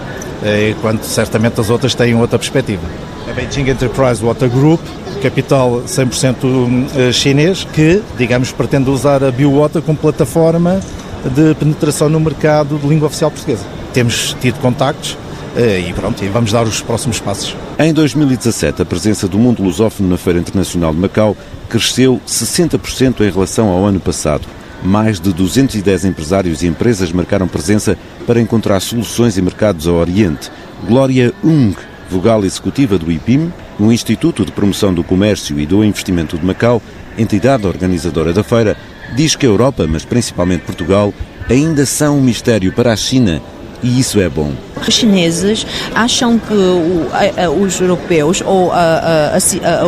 enquanto 0.70 1.04
certamente 1.04 1.60
as 1.60 1.70
outras 1.70 1.94
têm 1.94 2.14
outra 2.14 2.38
perspectiva. 2.38 2.82
A 3.28 3.32
Beijing 3.32 3.68
Enterprise 3.68 4.22
Water 4.24 4.48
Group 4.48 4.80
capital 5.20 5.82
100% 5.86 6.88
eh, 6.96 7.12
chinês, 7.12 7.64
que, 7.72 8.02
digamos, 8.16 8.50
pretende 8.50 8.90
usar 8.90 9.22
a 9.22 9.30
BioWater 9.30 9.82
como 9.82 9.96
plataforma 9.98 10.80
de 11.24 11.54
penetração 11.54 12.08
no 12.08 12.18
mercado 12.18 12.78
de 12.78 12.88
língua 12.88 13.06
oficial 13.06 13.30
portuguesa. 13.30 13.64
temos 13.92 14.34
tido 14.40 14.58
contactos 14.60 15.16
eh, 15.56 15.84
e 15.88 15.92
pronto, 15.92 16.24
e 16.24 16.28
vamos 16.28 16.52
dar 16.52 16.64
os 16.64 16.80
próximos 16.80 17.20
passos. 17.20 17.54
Em 17.78 17.92
2017, 17.92 18.82
a 18.82 18.84
presença 18.84 19.28
do 19.28 19.38
mundo 19.38 19.62
lusófono 19.62 20.08
na 20.08 20.16
Feira 20.16 20.38
Internacional 20.38 20.92
de 20.92 20.98
Macau 20.98 21.36
cresceu 21.70 22.20
60% 22.26 23.20
em 23.20 23.30
relação 23.30 23.68
ao 23.68 23.86
ano 23.86 24.00
passado. 24.00 24.46
Mais 24.82 25.20
de 25.20 25.32
210 25.32 26.04
empresários 26.06 26.62
e 26.62 26.66
empresas 26.66 27.12
marcaram 27.12 27.46
presença 27.46 27.96
para 28.26 28.40
encontrar 28.40 28.80
soluções 28.80 29.38
e 29.38 29.42
mercados 29.42 29.86
ao 29.86 29.94
Oriente. 29.94 30.50
Glória 30.86 31.32
Ung, 31.44 31.76
vogal 32.10 32.44
executiva 32.44 32.98
do 32.98 33.12
IPIM, 33.12 33.52
o 33.78 33.92
Instituto 33.92 34.44
de 34.44 34.52
Promoção 34.52 34.92
do 34.92 35.04
Comércio 35.04 35.60
e 35.60 35.66
do 35.66 35.84
Investimento 35.84 36.36
de 36.36 36.44
Macau, 36.44 36.82
entidade 37.16 37.66
organizadora 37.66 38.32
da 38.32 38.42
feira, 38.42 38.76
diz 39.14 39.36
que 39.36 39.46
a 39.46 39.48
Europa, 39.48 39.86
mas 39.86 40.04
principalmente 40.04 40.62
Portugal, 40.62 41.14
ainda 41.48 41.86
são 41.86 42.18
um 42.18 42.22
mistério 42.22 42.72
para 42.72 42.92
a 42.92 42.96
China 42.96 43.40
e 43.82 44.00
isso 44.00 44.20
é 44.20 44.28
bom. 44.28 44.52
Os 44.86 44.94
chineses 44.94 45.66
acham 45.94 46.38
que 46.38 46.52
o, 46.52 47.08
a, 47.12 47.44
a, 47.44 47.50
os 47.50 47.80
europeus 47.80 48.42
ou 48.44 48.72
a, 48.72 49.38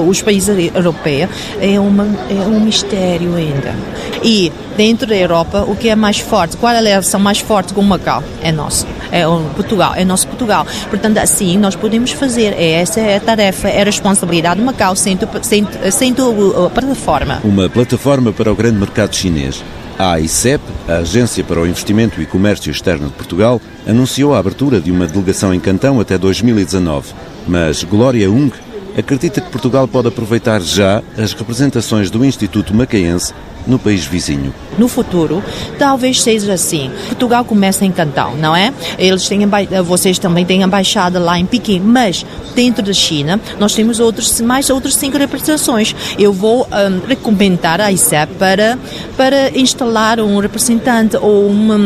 os 0.07 0.23
países 0.23 0.71
europeus 0.75 1.31
é, 1.61 1.79
uma, 1.79 2.07
é 2.31 2.35
um 2.35 2.61
mistério 2.61 3.35
ainda. 3.35 3.75
E 4.23 4.53
dentro 4.77 5.07
da 5.07 5.17
Europa, 5.17 5.65
o 5.67 5.77
que 5.77 5.89
é 5.89 5.97
mais 5.97 6.19
forte, 6.19 6.57
qual 6.57 6.73
é 6.73 6.79
a 6.79 6.81
relação 6.81 7.21
mais 7.21 7.39
forte 7.39 7.75
com 7.75 7.83
Macau? 7.83 8.23
É 8.43 8.53
nosso, 8.53 8.87
é 9.11 9.27
o 9.27 9.41
Portugal, 9.55 9.95
é 9.97 10.05
nosso 10.05 10.27
Portugal. 10.29 10.67
Portanto, 10.89 11.19
assim 11.19 11.59
nós 11.59 11.75
podemos 11.77 12.13
fazer, 12.13 12.55
é, 12.55 12.73
essa 12.73 13.01
é 13.01 13.17
a 13.17 13.21
tarefa, 13.21 13.69
é 13.69 13.83
a 13.83 13.85
responsabilidade 13.85 14.61
do 14.61 14.67
Macau, 14.67 14.97
sendo, 14.97 15.29
sendo, 15.43 15.69
sendo 15.91 16.67
a 16.67 16.71
plataforma. 16.71 17.41
Uma 17.45 17.69
plataforma 17.69 18.33
para 18.33 18.53
o 18.53 18.55
grande 18.55 18.79
mercado 18.79 19.15
chinês. 19.15 19.63
A 20.03 20.15
AICEP, 20.15 20.61
a 20.89 20.95
Agência 20.95 21.45
para 21.45 21.61
o 21.61 21.67
Investimento 21.67 22.21
e 22.21 22.27
Comércio 22.27 22.73
Externo 22.73 23.07
de 23.07 23.13
Portugal, 23.13 23.61
anunciou 23.87 24.35
a 24.35 24.39
abertura 24.41 24.81
de 24.81 24.91
uma 24.91 25.07
delegação 25.07 25.55
em 25.55 25.61
Cantão 25.61 26.01
até 26.01 26.19
2019, 26.19 27.15
mas 27.47 27.85
Glória 27.85 28.29
Ung 28.29 28.53
acredita 28.99 29.41
que 29.41 29.49
Portugal 29.49 29.87
pode 29.87 30.09
aproveitar 30.09 30.61
já 30.61 31.01
as 31.17 31.33
representações 31.35 32.11
do 32.11 32.25
Instituto 32.25 32.75
Macaense 32.75 33.33
no 33.67 33.79
país 33.79 34.05
vizinho. 34.05 34.55
No 34.79 34.89
futuro, 34.89 35.43
talvez 35.79 36.23
seja 36.23 36.53
assim. 36.55 36.91
Portugal 37.09 37.45
começa 37.45 37.85
em 37.85 37.93
Cantão, 37.93 38.37
não 38.37 38.55
é? 38.55 38.73
Eles 38.99 39.29
têm 39.29 39.43
vocês 39.85 40.19
também 40.19 40.45
têm 40.45 40.63
embaixada 40.63 41.19
lá 41.19 41.39
em 41.39 41.45
Pequim, 41.45 41.81
mas 41.81 42.25
dentro 42.55 42.83
da 42.83 42.93
China 42.93 43.41
nós 43.59 43.75
temos 43.75 44.01
outros 44.01 44.41
mais 44.41 44.71
outras 44.71 44.95
cinco 44.95 45.19
representações. 45.19 45.95
Eu 46.19 46.33
vou 46.33 46.67
um, 46.67 47.07
recomendar 47.07 47.81
a 47.81 47.93
ICEP 47.93 48.35
para 48.35 48.79
para 49.17 49.51
instalar 49.57 50.21
um 50.21 50.39
representante 50.39 51.17
ou 51.17 51.47
uma, 51.47 51.77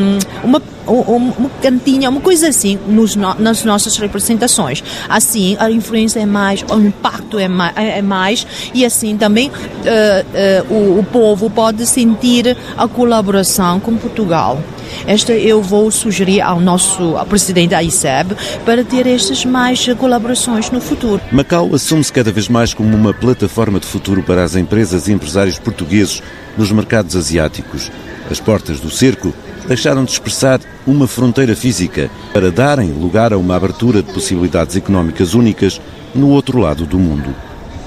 uma 0.44 0.62
uma 0.86 1.50
cantinha, 1.60 2.08
uma 2.08 2.20
coisa 2.20 2.48
assim 2.48 2.78
nos, 2.86 3.16
nas 3.16 3.64
nossas 3.64 3.96
representações. 3.96 4.82
Assim, 5.08 5.56
a 5.58 5.70
influência 5.70 6.20
é 6.20 6.26
mais, 6.26 6.62
o 6.62 6.78
impacto 6.78 7.38
é 7.38 7.48
mais, 7.48 7.72
é 7.76 8.02
mais 8.02 8.46
e 8.72 8.84
assim 8.84 9.16
também 9.16 9.48
uh, 9.48 10.70
uh, 10.70 10.74
o, 10.74 11.00
o 11.00 11.04
povo 11.04 11.50
pode 11.50 11.65
sentir 11.84 12.56
a 12.76 12.86
colaboração 12.86 13.80
com 13.80 13.96
Portugal. 13.96 14.62
Esta 15.06 15.32
eu 15.32 15.62
vou 15.62 15.90
sugerir 15.90 16.40
ao 16.40 16.60
nosso 16.60 17.14
presidente 17.28 17.70
da 17.70 17.82
ICEB 17.82 18.34
para 18.64 18.84
ter 18.84 19.06
estas 19.06 19.44
mais 19.44 19.86
colaborações 19.94 20.70
no 20.70 20.80
futuro. 20.80 21.20
Macau 21.32 21.74
assume-se 21.74 22.12
cada 22.12 22.32
vez 22.32 22.48
mais 22.48 22.72
como 22.72 22.94
uma 22.96 23.12
plataforma 23.12 23.78
de 23.80 23.86
futuro 23.86 24.22
para 24.22 24.44
as 24.44 24.56
empresas 24.56 25.08
e 25.08 25.12
empresários 25.12 25.58
portugueses 25.58 26.22
nos 26.56 26.70
mercados 26.70 27.16
asiáticos. 27.16 27.90
As 28.30 28.40
portas 28.40 28.80
do 28.80 28.90
cerco 28.90 29.32
deixaram 29.66 30.04
de 30.04 30.12
expressar 30.12 30.60
uma 30.86 31.06
fronteira 31.06 31.54
física 31.54 32.10
para 32.32 32.50
darem 32.50 32.92
lugar 32.92 33.32
a 33.32 33.38
uma 33.38 33.56
abertura 33.56 34.02
de 34.02 34.12
possibilidades 34.12 34.76
económicas 34.76 35.34
únicas 35.34 35.80
no 36.14 36.30
outro 36.30 36.58
lado 36.58 36.86
do 36.86 36.98
mundo. 36.98 37.45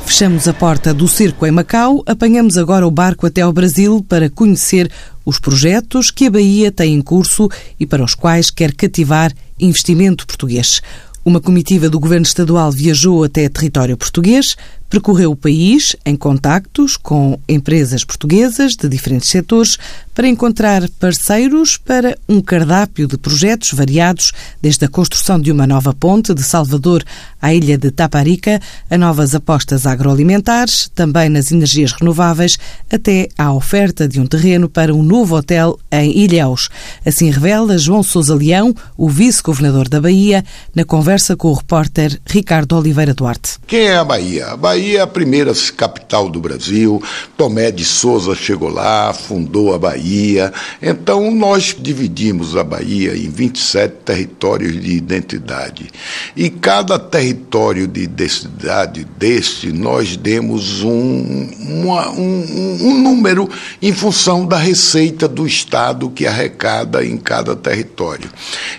Fechamos 0.09 0.47
a 0.47 0.53
porta 0.55 0.91
do 0.91 1.07
circo 1.07 1.45
em 1.45 1.51
Macau, 1.51 2.03
apanhamos 2.03 2.57
agora 2.57 2.85
o 2.85 2.89
barco 2.89 3.27
até 3.27 3.41
ao 3.41 3.53
Brasil 3.53 4.03
para 4.09 4.27
conhecer 4.27 4.91
os 5.23 5.37
projetos 5.37 6.09
que 6.09 6.25
a 6.25 6.31
Bahia 6.31 6.71
tem 6.71 6.95
em 6.95 7.01
curso 7.01 7.47
e 7.79 7.85
para 7.85 8.03
os 8.03 8.15
quais 8.15 8.49
quer 8.49 8.73
cativar 8.73 9.31
investimento 9.59 10.25
português. 10.25 10.81
Uma 11.23 11.39
comitiva 11.39 11.87
do 11.87 11.99
governo 11.99 12.25
estadual 12.25 12.71
viajou 12.71 13.23
até 13.23 13.47
território 13.47 13.95
português 13.95 14.57
Percorreu 14.89 15.31
o 15.31 15.35
país 15.35 15.95
em 16.03 16.15
contactos 16.15 16.97
com 16.97 17.39
empresas 17.47 18.03
portuguesas 18.03 18.75
de 18.75 18.89
diferentes 18.89 19.29
setores 19.29 19.77
para 20.15 20.27
encontrar 20.27 20.89
parceiros 20.99 21.77
para 21.77 22.17
um 22.27 22.41
cardápio 22.41 23.07
de 23.07 23.17
projetos 23.17 23.71
variados, 23.71 24.33
desde 24.61 24.83
a 24.83 24.89
construção 24.89 25.39
de 25.39 25.51
uma 25.51 25.67
nova 25.67 25.93
ponte 25.93 26.33
de 26.33 26.43
Salvador 26.43 27.03
à 27.41 27.53
ilha 27.53 27.77
de 27.77 27.91
Taparica, 27.91 28.59
a 28.89 28.97
novas 28.97 29.33
apostas 29.33 29.85
agroalimentares, 29.85 30.89
também 30.93 31.29
nas 31.29 31.51
energias 31.51 31.93
renováveis, 31.93 32.57
até 32.91 33.29
à 33.37 33.53
oferta 33.53 34.07
de 34.07 34.19
um 34.19 34.25
terreno 34.25 34.67
para 34.67 34.93
um 34.93 35.03
novo 35.03 35.37
hotel 35.37 35.79
em 35.91 36.17
Ilhéus. 36.17 36.67
Assim 37.05 37.29
revela 37.29 37.77
João 37.77 38.03
Sousa 38.03 38.35
Leão, 38.35 38.75
o 38.97 39.07
vice-governador 39.07 39.87
da 39.87 40.01
Bahia, 40.01 40.43
na 40.75 40.83
conversa 40.83 41.37
com 41.37 41.49
o 41.49 41.53
repórter 41.53 42.19
Ricardo 42.25 42.75
Oliveira 42.75 43.13
Duarte. 43.13 43.57
Quem 43.67 43.81
é 43.81 43.95
a 43.95 44.03
Bahia? 44.03 44.47
A 44.47 44.57
Bahia 44.57 44.78
Bahia 44.79 44.99
é 44.99 45.01
a 45.01 45.07
primeira 45.07 45.51
capital 45.75 46.29
do 46.29 46.39
Brasil. 46.39 47.03
Tomé 47.35 47.69
de 47.69 47.83
Souza 47.83 48.33
chegou 48.33 48.69
lá, 48.69 49.13
fundou 49.13 49.73
a 49.73 49.77
Bahia. 49.77 50.53
Então, 50.81 51.29
nós 51.31 51.75
dividimos 51.77 52.55
a 52.55 52.63
Bahia 52.63 53.13
em 53.13 53.29
27 53.29 53.95
territórios 54.05 54.81
de 54.81 54.91
identidade. 54.91 55.89
E 56.33 56.49
cada 56.49 56.97
território 56.97 57.87
de 57.87 58.03
identidade 58.03 59.05
deste, 59.17 59.69
nós 59.69 60.15
demos 60.15 60.81
um, 60.81 61.49
uma, 61.59 62.09
um, 62.11 62.77
um 62.79 63.01
número 63.01 63.49
em 63.81 63.91
função 63.91 64.45
da 64.45 64.57
receita 64.57 65.27
do 65.27 65.45
Estado 65.45 66.09
que 66.09 66.25
arrecada 66.25 67.03
em 67.03 67.17
cada 67.17 67.53
território. 67.53 68.29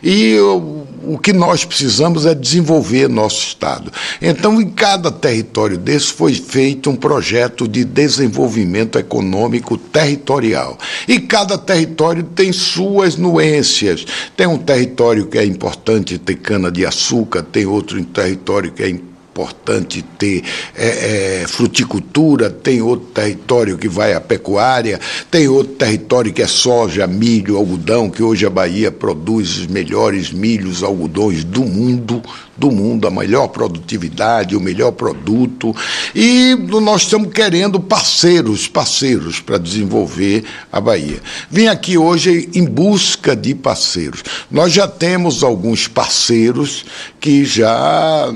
E 0.02 0.38
o, 0.38 0.86
o 1.02 1.18
que 1.18 1.34
nós 1.34 1.64
precisamos 1.64 2.24
é 2.24 2.34
desenvolver 2.34 3.06
nosso 3.06 3.42
Estado. 3.42 3.92
Então, 4.22 4.60
em 4.60 4.68
cada 4.68 5.10
território 5.10 5.76
desse 5.90 6.12
foi 6.12 6.34
feito 6.34 6.88
um 6.88 6.94
projeto 6.94 7.66
de 7.66 7.84
desenvolvimento 7.84 8.96
econômico 8.96 9.76
territorial. 9.76 10.78
E 11.08 11.18
cada 11.18 11.58
território 11.58 12.22
tem 12.22 12.52
suas 12.52 13.16
nuências. 13.16 14.06
Tem 14.36 14.46
um 14.46 14.56
território 14.56 15.26
que 15.26 15.36
é 15.36 15.44
importante 15.44 16.16
ter 16.16 16.36
cana-de-açúcar, 16.36 17.42
tem 17.42 17.66
outro 17.66 18.02
território 18.04 18.70
que 18.70 18.84
é 18.84 18.88
importante 18.88 19.09
importante 19.30 20.02
ter 20.18 20.42
é, 20.76 21.42
é, 21.42 21.46
fruticultura, 21.46 22.50
tem 22.50 22.82
outro 22.82 23.06
território 23.06 23.78
que 23.78 23.88
vai 23.88 24.12
à 24.12 24.20
pecuária, 24.20 25.00
tem 25.30 25.48
outro 25.48 25.74
território 25.74 26.32
que 26.32 26.42
é 26.42 26.46
soja, 26.46 27.06
milho, 27.06 27.56
algodão, 27.56 28.10
que 28.10 28.22
hoje 28.22 28.44
a 28.44 28.50
Bahia 28.50 28.90
produz 28.90 29.58
os 29.58 29.66
melhores 29.66 30.32
milhos, 30.32 30.82
algodões 30.82 31.44
do 31.44 31.64
mundo, 31.64 32.20
do 32.56 32.70
mundo, 32.70 33.06
a 33.06 33.10
melhor 33.10 33.48
produtividade, 33.48 34.54
o 34.54 34.60
melhor 34.60 34.92
produto. 34.92 35.74
E 36.14 36.54
nós 36.82 37.02
estamos 37.02 37.32
querendo 37.32 37.80
parceiros, 37.80 38.68
parceiros 38.68 39.40
para 39.40 39.56
desenvolver 39.56 40.44
a 40.70 40.80
Bahia. 40.80 41.22
Vim 41.50 41.68
aqui 41.68 41.96
hoje 41.96 42.50
em 42.54 42.64
busca 42.64 43.34
de 43.34 43.54
parceiros. 43.54 44.22
Nós 44.50 44.72
já 44.72 44.86
temos 44.86 45.42
alguns 45.42 45.88
parceiros 45.88 46.84
que 47.18 47.44
já 47.44 48.28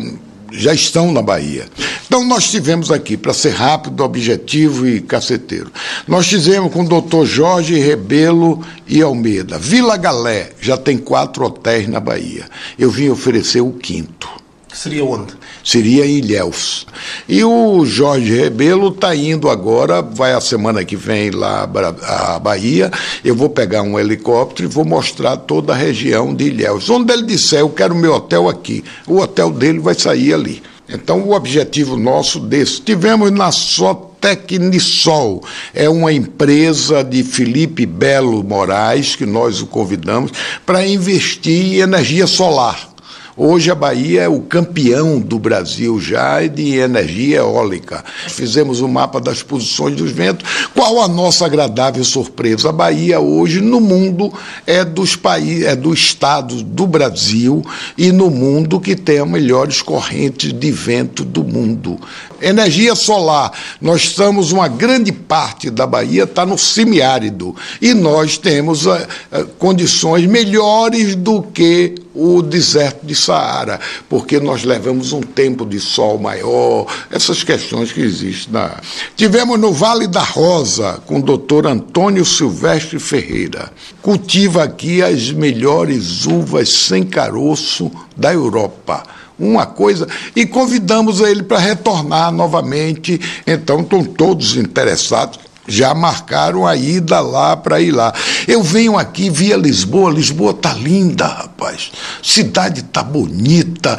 já 0.56 0.72
estão 0.72 1.12
na 1.12 1.20
Bahia. 1.20 1.66
Então 2.06 2.24
nós 2.24 2.50
tivemos 2.50 2.90
aqui, 2.90 3.16
para 3.16 3.32
ser 3.34 3.50
rápido, 3.50 4.04
objetivo 4.04 4.86
e 4.86 5.00
caceteiro, 5.00 5.70
nós 6.06 6.26
tivemos 6.26 6.72
com 6.72 6.82
o 6.82 6.88
doutor 6.88 7.26
Jorge 7.26 7.78
Rebelo 7.78 8.64
e 8.86 9.02
Almeida. 9.02 9.58
Vila 9.58 9.96
Galé 9.96 10.50
já 10.60 10.76
tem 10.76 10.96
quatro 10.96 11.44
hotéis 11.44 11.88
na 11.88 12.00
Bahia. 12.00 12.46
Eu 12.78 12.90
vim 12.90 13.08
oferecer 13.08 13.60
o 13.60 13.72
quinto. 13.72 14.28
Seria 14.72 15.04
onde? 15.04 15.32
Seria 15.64 16.04
em 16.04 16.18
Ilhéus. 16.18 16.86
E 17.26 17.42
o 17.42 17.86
Jorge 17.86 18.34
Rebelo 18.34 18.88
está 18.88 19.16
indo 19.16 19.48
agora, 19.48 20.02
vai 20.02 20.34
a 20.34 20.40
semana 20.40 20.84
que 20.84 20.94
vem 20.94 21.30
lá 21.30 21.68
à 22.02 22.38
Bahia. 22.38 22.90
Eu 23.24 23.34
vou 23.34 23.48
pegar 23.48 23.80
um 23.80 23.98
helicóptero 23.98 24.68
e 24.68 24.72
vou 24.72 24.84
mostrar 24.84 25.38
toda 25.38 25.72
a 25.72 25.76
região 25.76 26.34
de 26.34 26.44
Ilhéus. 26.44 26.90
Onde 26.90 27.12
ele 27.12 27.22
disser, 27.22 27.60
eu 27.60 27.70
quero 27.70 27.94
meu 27.94 28.12
hotel 28.12 28.46
aqui, 28.46 28.84
o 29.06 29.20
hotel 29.20 29.50
dele 29.50 29.78
vai 29.78 29.94
sair 29.94 30.34
ali. 30.34 30.62
Então, 30.86 31.22
o 31.22 31.32
objetivo 31.32 31.96
nosso 31.96 32.38
desse. 32.38 32.82
Tivemos 32.82 33.30
na 33.30 33.50
só 33.50 34.10
Tecnisol 34.20 35.42
é 35.74 35.88
uma 35.88 36.10
empresa 36.12 37.04
de 37.04 37.22
Felipe 37.22 37.84
Belo 37.84 38.42
Moraes, 38.42 39.14
que 39.16 39.26
nós 39.26 39.60
o 39.60 39.66
convidamos, 39.66 40.32
para 40.64 40.86
investir 40.86 41.74
em 41.74 41.80
energia 41.80 42.26
solar 42.26 42.93
Hoje 43.36 43.68
a 43.68 43.74
Bahia 43.74 44.22
é 44.22 44.28
o 44.28 44.42
campeão 44.42 45.18
do 45.18 45.40
Brasil 45.40 46.00
já 46.00 46.46
de 46.46 46.76
energia 46.76 47.38
eólica. 47.38 48.04
Fizemos 48.28 48.80
o 48.80 48.84
um 48.84 48.88
mapa 48.88 49.20
das 49.20 49.42
posições 49.42 49.96
dos 49.96 50.12
ventos. 50.12 50.48
Qual 50.72 51.02
a 51.02 51.08
nossa 51.08 51.44
agradável 51.44 52.04
surpresa? 52.04 52.68
A 52.68 52.72
Bahia 52.72 53.18
hoje 53.18 53.60
no 53.60 53.80
mundo 53.80 54.32
é 54.64 54.84
dos 54.84 55.16
países, 55.16 55.64
é 55.64 55.74
do 55.74 55.92
estado 55.92 56.62
do 56.62 56.86
Brasil 56.86 57.60
e 57.98 58.12
no 58.12 58.30
mundo 58.30 58.78
que 58.78 58.94
tem 58.94 59.18
as 59.18 59.28
melhores 59.28 59.82
correntes 59.82 60.52
de 60.52 60.70
vento 60.70 61.24
do 61.24 61.42
mundo. 61.42 61.98
Energia 62.40 62.94
solar, 62.94 63.50
nós 63.80 64.02
estamos 64.02 64.52
uma 64.52 64.68
grande 64.68 65.10
parte 65.10 65.70
da 65.70 65.88
Bahia 65.88 66.22
está 66.22 66.46
no 66.46 66.56
semiárido 66.56 67.56
e 67.82 67.94
nós 67.94 68.38
temos 68.38 68.86
uh, 68.86 68.92
uh, 68.92 69.46
condições 69.58 70.24
melhores 70.24 71.16
do 71.16 71.42
que 71.42 72.03
o 72.14 72.40
deserto 72.42 73.04
de 73.04 73.14
Saara, 73.14 73.80
porque 74.08 74.38
nós 74.38 74.62
levamos 74.62 75.12
um 75.12 75.20
tempo 75.20 75.66
de 75.66 75.80
sol 75.80 76.18
maior, 76.18 76.86
essas 77.10 77.42
questões 77.42 77.90
que 77.90 78.00
existem. 78.00 78.52
Na... 78.52 78.80
Tivemos 79.16 79.58
no 79.58 79.72
Vale 79.72 80.06
da 80.06 80.22
Rosa 80.22 81.02
com 81.06 81.18
o 81.18 81.22
doutor 81.22 81.66
Antônio 81.66 82.24
Silvestre 82.24 82.98
Ferreira. 82.98 83.72
Cultiva 84.00 84.62
aqui 84.62 85.02
as 85.02 85.32
melhores 85.32 86.24
uvas 86.26 86.68
sem 86.68 87.02
caroço 87.02 87.90
da 88.16 88.32
Europa 88.32 89.02
uma 89.36 89.66
coisa, 89.66 90.06
e 90.36 90.46
convidamos 90.46 91.20
ele 91.20 91.42
para 91.42 91.58
retornar 91.58 92.30
novamente. 92.30 93.20
Então, 93.44 93.80
estão 93.80 94.04
todos 94.04 94.56
interessados 94.56 95.40
já 95.66 95.94
marcaram 95.94 96.66
a 96.66 96.76
ida 96.76 97.20
lá 97.20 97.56
para 97.56 97.80
ir 97.80 97.90
lá. 97.90 98.12
Eu 98.46 98.62
venho 98.62 98.98
aqui 98.98 99.30
via 99.30 99.56
Lisboa, 99.56 100.10
Lisboa 100.10 100.52
tá 100.52 100.74
linda, 100.74 101.26
rapaz. 101.26 101.90
Cidade 102.22 102.82
tá 102.84 103.02
bonita, 103.02 103.98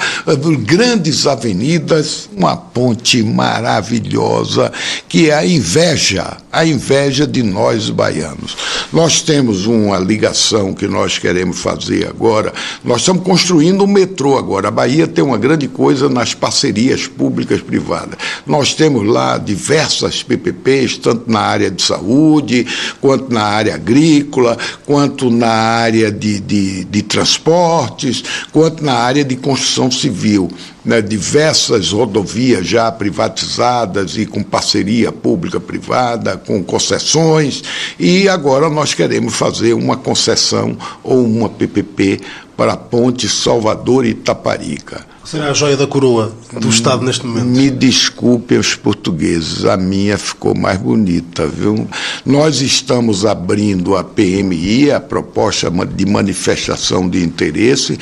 grandes 0.64 1.26
avenidas, 1.26 2.30
uma 2.36 2.56
ponte 2.56 3.24
maravilhosa 3.24 4.72
que 5.08 5.30
é 5.30 5.34
a 5.34 5.46
inveja, 5.46 6.38
a 6.52 6.66
inveja 6.66 7.26
de 7.26 7.42
nós 7.42 7.90
baianos. 7.90 8.56
Nós 8.92 9.22
temos 9.22 9.66
uma 9.66 9.98
ligação 9.98 10.74
que 10.74 10.88
nós 10.88 11.18
queremos 11.18 11.60
fazer 11.60 12.08
agora. 12.08 12.54
Nós 12.84 13.02
estamos 13.02 13.24
construindo 13.24 13.84
um 13.84 13.88
metrô 13.88 14.38
agora. 14.38 14.68
A 14.68 14.72
Bahia 14.72 15.08
tem 15.08 15.24
uma 15.24 15.38
grande 15.38 15.68
coisa 15.68 16.10
nas 16.10 16.34
parcerias 16.34 17.08
públicas 17.08 17.62
privadas. 17.62 18.18
Nós 18.46 18.74
temos 18.74 19.08
lá 19.08 19.38
diversas 19.38 20.22
PPPs, 20.24 20.98
tanto 20.98 21.30
na 21.30 21.40
área 21.40 21.55
de 21.58 21.82
saúde, 21.82 22.66
quanto 23.02 23.34
na 23.34 23.44
área 23.44 23.76
agrícola, 23.76 24.58
quanto 24.86 25.30
na 25.30 25.48
área 25.48 26.12
de, 26.12 26.40
de, 26.40 26.84
de 26.86 27.02
transportes, 27.02 28.24
quanto 28.52 28.84
na 28.84 28.94
área 28.94 29.24
de 29.24 29.36
construção 29.36 29.90
civil. 29.90 30.50
Né, 30.84 31.02
diversas 31.02 31.92
rodovias 31.92 32.68
já 32.68 32.92
privatizadas 32.92 34.18
e 34.18 34.26
com 34.28 34.44
parceria 34.44 35.12
pública-privada, 35.12 36.38
com 36.38 36.64
concessões, 36.64 37.64
e 37.98 38.30
agora 38.30 38.70
nós 38.70 38.94
queremos 38.94 39.34
fazer 39.34 39.74
uma 39.74 39.98
concessão 39.98 40.78
ou 41.04 41.26
uma 41.26 41.50
PPP 41.50 42.22
para 42.56 42.74
a 42.74 42.78
ponte 42.78 43.28
Salvador 43.28 44.06
e 44.06 44.10
Itaparica. 44.10 45.06
Será 45.26 45.50
a 45.50 45.54
joia 45.54 45.76
da 45.76 45.88
coroa 45.88 46.32
do 46.54 46.70
Estado 46.70 47.04
neste 47.04 47.26
momento? 47.26 47.48
Me 47.48 47.72
desculpem 47.72 48.60
os 48.60 48.76
portugueses, 48.76 49.66
a 49.66 49.76
minha 49.76 50.18
ficou 50.20 50.56
mais 50.56 50.78
bonita, 50.78 51.48
viu? 51.48 51.88
Nós 52.24 52.62
estamos 52.62 53.26
abrindo 53.26 53.98
a 53.98 54.04
PMI, 54.04 54.92
a 54.92 55.00
proposta 55.00 55.72
de 55.72 56.06
manifestação 56.06 57.10
de 57.10 57.24
interesse. 57.24 57.98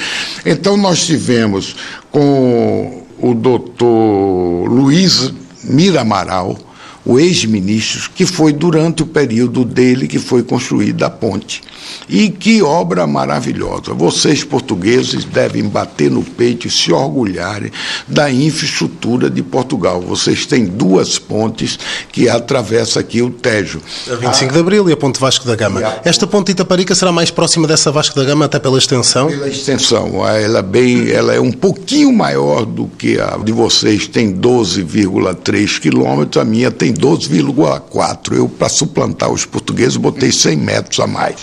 Então, 0.46 0.76
nós 0.76 1.06
tivemos 1.06 1.78
com 2.12 3.04
o 3.18 3.34
doutor 3.34 4.68
Luiz 4.70 5.34
Miramaral, 5.64 6.58
o 7.06 7.20
ex-ministro, 7.20 8.10
que 8.16 8.26
foi 8.26 8.54
durante 8.54 9.04
o 9.04 9.06
período 9.06 9.66
dele 9.66 10.08
que 10.08 10.20
foi 10.20 10.42
construída 10.44 11.08
a 11.08 11.10
ponte. 11.10 11.62
E 12.08 12.30
que 12.30 12.62
obra 12.62 13.06
maravilhosa. 13.06 13.94
Vocês, 13.94 14.44
portugueses, 14.44 15.26
devem 15.26 15.64
bater 15.64 16.10
no 16.10 16.24
peito 16.24 16.68
e 16.68 16.72
se 16.72 16.94
orgulharem 16.94 17.72
da 18.08 18.32
infraestrutura 18.32 19.30
de 19.30 19.44
Portugal. 19.44 20.02
Vocês 20.02 20.46
têm 20.46 20.66
duas 20.66 21.20
pontes 21.20 21.78
que 22.12 22.30
atravessam 22.30 23.02
aqui 23.02 23.22
o 23.22 23.30
Tejo. 23.30 23.82
A 24.10 24.16
25 24.16 24.50
a... 24.50 24.54
de 24.54 24.60
Abril 24.60 24.90
e 24.90 24.94
a 24.94 24.98
Ponte 24.98 25.20
Vasco 25.20 25.46
da 25.46 25.56
Gama. 25.56 25.82
A... 25.82 26.02
Esta 26.06 26.26
ponte 26.26 26.52
Itaparica 26.52 26.96
será 26.96 27.12
mais 27.12 27.30
próxima 27.30 27.68
dessa 27.68 27.92
Vasco 27.92 28.16
da 28.16 28.24
Gama 28.24 28.46
até 28.46 28.60
pela 28.60 28.78
extensão? 28.78 29.28
Pela 29.28 29.50
extensão. 29.50 30.26
Ela, 30.28 30.60
é 30.60 30.64
bem, 30.64 31.10
ela 31.10 31.34
é 31.34 31.40
um 31.40 31.52
pouquinho 31.52 32.12
maior 32.14 32.66
do 32.66 32.88
que 32.88 33.20
a 33.20 33.38
de 33.44 33.52
vocês, 33.52 34.08
tem 34.08 34.34
12,3 34.34 35.80
quilômetros, 35.80 36.42
a 36.42 36.46
minha 36.46 36.72
tem 36.72 36.93
12,4. 36.94 38.36
Eu, 38.36 38.48
para 38.48 38.70
suplantar 38.70 39.32
os 39.32 39.46
portugueses, 39.46 39.98
botei 39.98 40.32
100 40.32 40.58
metros 40.58 41.00
a 41.00 41.08
mais. 41.08 41.36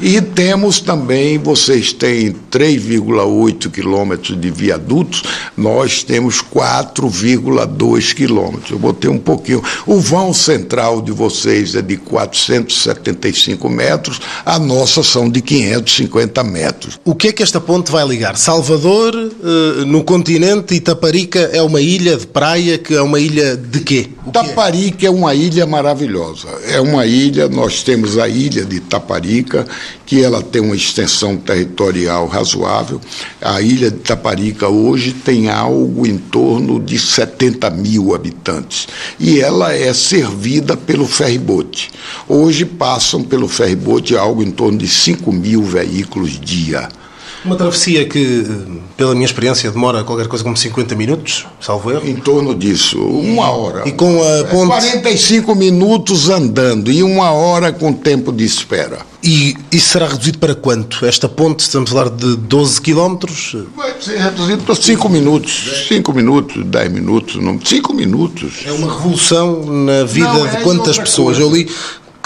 E 0.00 0.20
temos 0.20 0.80
também, 0.80 1.38
vocês 1.38 1.92
têm 1.92 2.34
3,8 2.50 3.70
quilômetros 3.70 4.40
de 4.40 4.50
viadutos, 4.50 5.22
nós 5.56 6.02
temos 6.02 6.42
4,2 6.42 8.14
quilômetros. 8.14 8.70
Eu 8.70 8.78
botei 8.78 9.10
um 9.10 9.18
pouquinho. 9.18 9.62
O 9.86 10.00
vão 10.00 10.32
central 10.32 11.02
de 11.02 11.12
vocês 11.12 11.74
é 11.74 11.82
de 11.82 11.96
475 11.96 13.68
metros, 13.68 14.20
a 14.44 14.58
nossa 14.58 15.02
são 15.02 15.28
de 15.28 15.40
550 15.40 16.44
metros. 16.44 17.00
O 17.04 17.14
que 17.14 17.28
é 17.28 17.32
que 17.32 17.42
esta 17.42 17.60
ponte 17.60 17.90
vai 17.90 18.06
ligar? 18.06 18.36
Salvador, 18.36 19.14
eh, 19.14 19.84
no 19.84 20.04
continente, 20.04 20.74
e 20.74 20.80
Taparica 20.80 21.50
é 21.52 21.62
uma 21.62 21.80
ilha 21.80 22.16
de 22.16 22.26
praia, 22.26 22.78
que 22.78 22.94
é 22.94 23.02
uma 23.02 23.18
ilha 23.18 23.56
de 23.56 23.80
quê? 23.80 24.08
Taparica 24.32 24.77
é 25.02 25.10
uma 25.10 25.34
ilha 25.34 25.66
maravilhosa. 25.66 26.48
É 26.70 26.80
uma 26.80 27.04
ilha, 27.06 27.48
nós 27.48 27.82
temos 27.82 28.18
a 28.18 28.28
ilha 28.28 28.64
de 28.64 28.80
Taparica, 28.80 29.66
que 30.06 30.22
ela 30.22 30.42
tem 30.42 30.62
uma 30.62 30.76
extensão 30.76 31.36
territorial 31.36 32.26
razoável. 32.26 33.00
A 33.40 33.60
ilha 33.60 33.90
de 33.90 33.98
Taparica 33.98 34.68
hoje 34.68 35.12
tem 35.12 35.48
algo 35.48 36.06
em 36.06 36.16
torno 36.16 36.78
de 36.80 36.98
70 36.98 37.70
mil 37.70 38.14
habitantes. 38.14 38.88
E 39.18 39.40
ela 39.40 39.72
é 39.72 39.92
servida 39.92 40.76
pelo 40.76 41.06
ferribote. 41.06 41.90
Hoje 42.28 42.64
passam 42.64 43.22
pelo 43.22 43.48
ferribote 43.48 44.16
algo 44.16 44.42
em 44.42 44.50
torno 44.50 44.78
de 44.78 44.88
5 44.88 45.32
mil 45.32 45.62
veículos 45.62 46.38
dia. 46.40 46.88
Uma 47.48 47.56
travessia 47.56 48.04
que, 48.04 48.44
pela 48.94 49.14
minha 49.14 49.24
experiência, 49.24 49.70
demora 49.70 50.04
qualquer 50.04 50.26
coisa 50.26 50.44
como 50.44 50.54
50 50.54 50.94
minutos, 50.94 51.46
salvo 51.58 51.90
erro? 51.90 52.06
Em 52.06 52.14
torno 52.14 52.54
disso, 52.54 53.00
uma 53.00 53.48
hora. 53.50 53.88
E 53.88 53.92
com 53.92 54.22
a 54.22 54.44
ponte... 54.44 54.68
45 54.68 55.54
minutos 55.54 56.28
andando 56.28 56.92
e 56.92 57.02
uma 57.02 57.30
hora 57.30 57.72
com 57.72 57.90
tempo 57.90 58.30
de 58.32 58.44
espera. 58.44 58.98
E 59.24 59.56
isso 59.72 59.88
será 59.88 60.08
reduzido 60.08 60.38
para 60.38 60.54
quanto? 60.54 61.06
Esta 61.06 61.26
ponte, 61.26 61.60
estamos 61.60 61.90
a 61.90 61.94
falar 61.94 62.10
de 62.10 62.36
12 62.36 62.82
quilómetros? 62.82 63.56
Vai 63.74 63.94
ser 63.98 64.18
reduzido 64.18 64.62
para 64.64 64.74
5 64.74 65.08
minutos. 65.08 65.86
5 65.88 66.12
minutos, 66.12 66.66
10 66.66 66.92
minutos, 66.92 67.38
5 67.66 67.94
minutos. 67.94 68.64
É 68.66 68.72
uma 68.72 68.94
revolução 68.94 69.64
na 69.64 70.04
vida 70.04 70.30
não, 70.30 70.46
de 70.46 70.56
é 70.56 70.60
quantas 70.60 70.98
pessoas? 70.98 71.38
Coisa. 71.38 71.40
Eu 71.40 71.50
li 71.50 71.66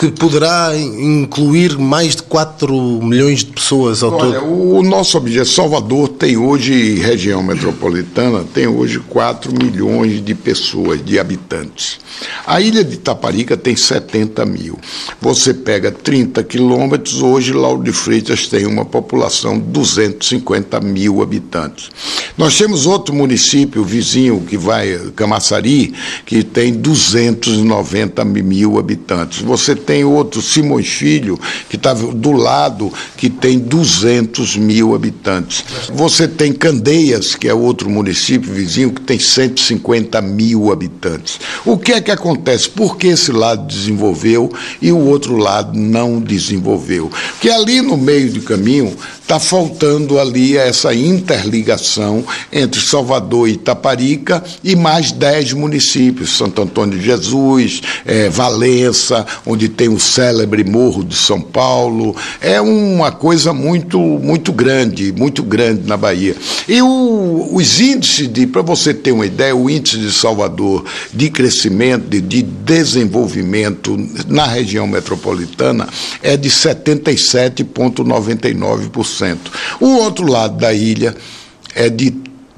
que 0.02 0.10
poderá 0.10 0.72
incluir 0.76 1.78
mais 1.78 2.16
de 2.16 2.24
4 2.24 2.74
milhões 3.04 3.44
de 3.44 3.52
pessoas 3.52 4.02
ao 4.02 4.12
Olha, 4.12 4.40
todo? 4.40 4.52
O 4.52 4.82
nosso 4.82 5.16
objetivo, 5.16 5.54
Salvador 5.54 6.08
tem 6.08 6.36
hoje, 6.36 6.94
região 6.94 7.40
metropolitana, 7.40 8.44
tem 8.52 8.66
hoje 8.66 8.98
4 8.98 9.52
milhões 9.52 10.24
de 10.24 10.34
pessoas, 10.34 11.04
de 11.04 11.20
habitantes. 11.20 12.00
A 12.44 12.60
ilha 12.60 12.82
de 12.82 12.94
Itaparica 12.94 13.56
tem 13.56 13.76
70 13.76 14.44
mil. 14.44 14.76
Você 15.20 15.54
pega 15.54 15.92
30 15.92 16.42
quilômetros, 16.42 17.22
hoje 17.22 17.52
Lauro 17.52 17.84
de 17.84 17.92
Freitas 17.92 18.48
tem 18.48 18.66
uma 18.66 18.84
população 18.84 19.56
de 19.56 19.66
250 19.66 20.80
mil 20.80 21.22
habitantes. 21.22 21.90
Nós 22.36 22.58
temos 22.58 22.86
outro 22.86 23.14
município 23.14 23.84
vizinho 23.84 24.40
que 24.40 24.56
vai, 24.56 24.98
Camaçari, 25.14 25.94
que 26.26 26.42
tem 26.42 26.72
290 26.72 28.24
mil 28.24 28.78
habitantes. 28.78 29.42
Você 29.42 29.76
tem 29.76 29.91
tem 29.92 30.04
outro, 30.04 30.40
Simões 30.40 30.88
Filho, 30.88 31.38
que 31.68 31.76
está 31.76 31.92
do 31.92 32.32
lado, 32.32 32.90
que 33.14 33.28
tem 33.28 33.58
200 33.58 34.56
mil 34.56 34.94
habitantes. 34.94 35.62
Você 35.92 36.26
tem 36.26 36.50
Candeias, 36.50 37.34
que 37.34 37.46
é 37.46 37.52
outro 37.52 37.90
município 37.90 38.50
vizinho, 38.50 38.90
que 38.90 39.02
tem 39.02 39.18
150 39.18 40.18
mil 40.22 40.72
habitantes. 40.72 41.38
O 41.62 41.76
que 41.76 41.92
é 41.92 42.00
que 42.00 42.10
acontece? 42.10 42.70
Por 42.70 42.96
que 42.96 43.08
esse 43.08 43.32
lado 43.32 43.66
desenvolveu 43.66 44.50
e 44.80 44.90
o 44.90 44.96
outro 44.96 45.36
lado 45.36 45.78
não 45.78 46.18
desenvolveu? 46.18 47.10
Porque 47.32 47.50
ali 47.50 47.82
no 47.82 47.98
meio 47.98 48.32
do 48.32 48.40
caminho 48.40 48.96
está 49.32 49.38
faltando 49.40 50.18
ali 50.18 50.58
essa 50.58 50.94
interligação 50.94 52.22
entre 52.52 52.80
Salvador 52.80 53.48
e 53.48 53.52
Itaparica 53.52 54.44
e 54.62 54.76
mais 54.76 55.10
10 55.10 55.54
municípios, 55.54 56.36
Santo 56.36 56.60
Antônio 56.60 56.98
de 56.98 57.04
Jesus, 57.04 57.80
é, 58.04 58.28
Valença, 58.28 59.24
onde 59.46 59.68
tem 59.72 59.88
o 59.88 59.98
célebre 59.98 60.62
Morro 60.62 61.02
de 61.04 61.16
São 61.16 61.40
Paulo. 61.40 62.14
É 62.40 62.60
uma 62.60 63.10
coisa 63.10 63.52
muito, 63.52 63.98
muito 63.98 64.52
grande, 64.52 65.12
muito 65.12 65.42
grande 65.42 65.88
na 65.88 65.96
Bahia. 65.96 66.36
E 66.68 66.80
o, 66.80 67.48
os 67.52 67.80
índices 67.80 68.32
de, 68.32 68.46
para 68.46 68.62
você 68.62 68.94
ter 68.94 69.10
uma 69.12 69.26
ideia, 69.26 69.56
o 69.56 69.68
índice 69.68 69.98
de 69.98 70.12
Salvador 70.12 70.84
de 71.12 71.28
crescimento, 71.30 72.08
de, 72.08 72.20
de 72.20 72.42
desenvolvimento 72.42 73.96
na 74.28 74.46
região 74.46 74.86
metropolitana 74.86 75.88
é 76.22 76.36
de 76.36 76.50
77,99%. 76.50 79.38
O 79.80 79.96
outro 79.96 80.26
lado 80.26 80.58
da 80.58 80.72
ilha 80.72 81.16
é 81.74 81.88
de 81.88 82.12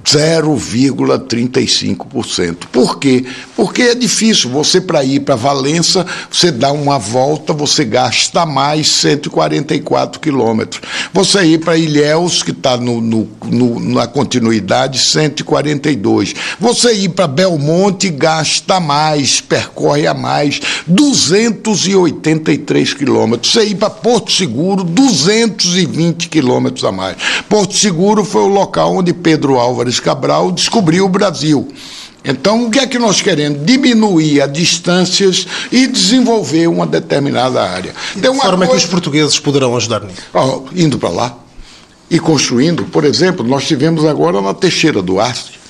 0,35%. 0.04 2.66
Por 2.70 2.98
quê? 2.98 3.24
Porque 3.56 3.80
é 3.82 3.94
difícil. 3.94 4.50
Você, 4.50 4.78
para 4.80 5.02
ir 5.02 5.20
para 5.20 5.34
Valença, 5.34 6.04
você 6.30 6.52
dá 6.52 6.70
uma 6.72 6.98
volta, 6.98 7.54
você 7.54 7.84
gasta 7.84 8.44
mais 8.44 8.88
144 8.88 10.20
quilômetros. 10.20 10.82
Você 11.12 11.44
ir 11.44 11.60
para 11.60 11.78
Ilhéus, 11.78 12.42
que 12.42 12.50
está 12.50 12.76
no, 12.76 13.00
no, 13.00 13.26
no, 13.44 13.80
na 13.80 14.06
continuidade, 14.06 14.98
142. 14.98 16.34
Você 16.60 16.92
ir 16.92 17.08
para 17.10 17.26
Belmonte, 17.26 18.10
gasta 18.10 18.78
mais, 18.78 19.40
percorre 19.40 20.06
a 20.06 20.12
mais, 20.12 20.60
283 20.86 22.92
quilômetros. 22.92 23.52
Você 23.52 23.64
ir 23.64 23.76
para 23.76 23.88
Porto 23.88 24.30
Seguro, 24.30 24.84
220 24.84 26.28
quilômetros 26.28 26.84
a 26.84 26.92
mais. 26.92 27.16
Porto 27.48 27.74
Seguro 27.74 28.22
foi 28.24 28.42
o 28.42 28.48
local 28.48 28.96
onde 28.96 29.14
Pedro 29.14 29.58
Álvares 29.58 29.93
Cabral 30.00 30.52
descobriu 30.52 31.04
o 31.04 31.08
Brasil. 31.08 31.68
Então, 32.24 32.66
o 32.66 32.70
que 32.70 32.78
é 32.78 32.86
que 32.86 32.98
nós 32.98 33.20
queremos? 33.20 33.64
Diminuir 33.66 34.40
as 34.40 34.50
distâncias 34.50 35.46
e 35.70 35.86
desenvolver 35.86 36.66
uma 36.68 36.86
determinada 36.86 37.62
área. 37.62 37.94
De 38.16 38.22
que 38.22 38.34
forma 38.34 38.58
coisa... 38.58 38.64
é 38.64 38.68
que 38.68 38.76
os 38.76 38.86
portugueses 38.86 39.38
poderão 39.38 39.76
ajudar 39.76 40.02
nisso? 40.02 40.22
Oh, 40.32 40.62
indo 40.74 40.98
para 40.98 41.10
lá 41.10 41.36
e 42.10 42.18
construindo. 42.18 42.84
Por 42.84 43.04
exemplo, 43.04 43.46
nós 43.46 43.66
tivemos 43.66 44.04
agora 44.04 44.40
na 44.40 44.54
Teixeira 44.54 45.02
do 45.02 45.20
Arte 45.20 45.63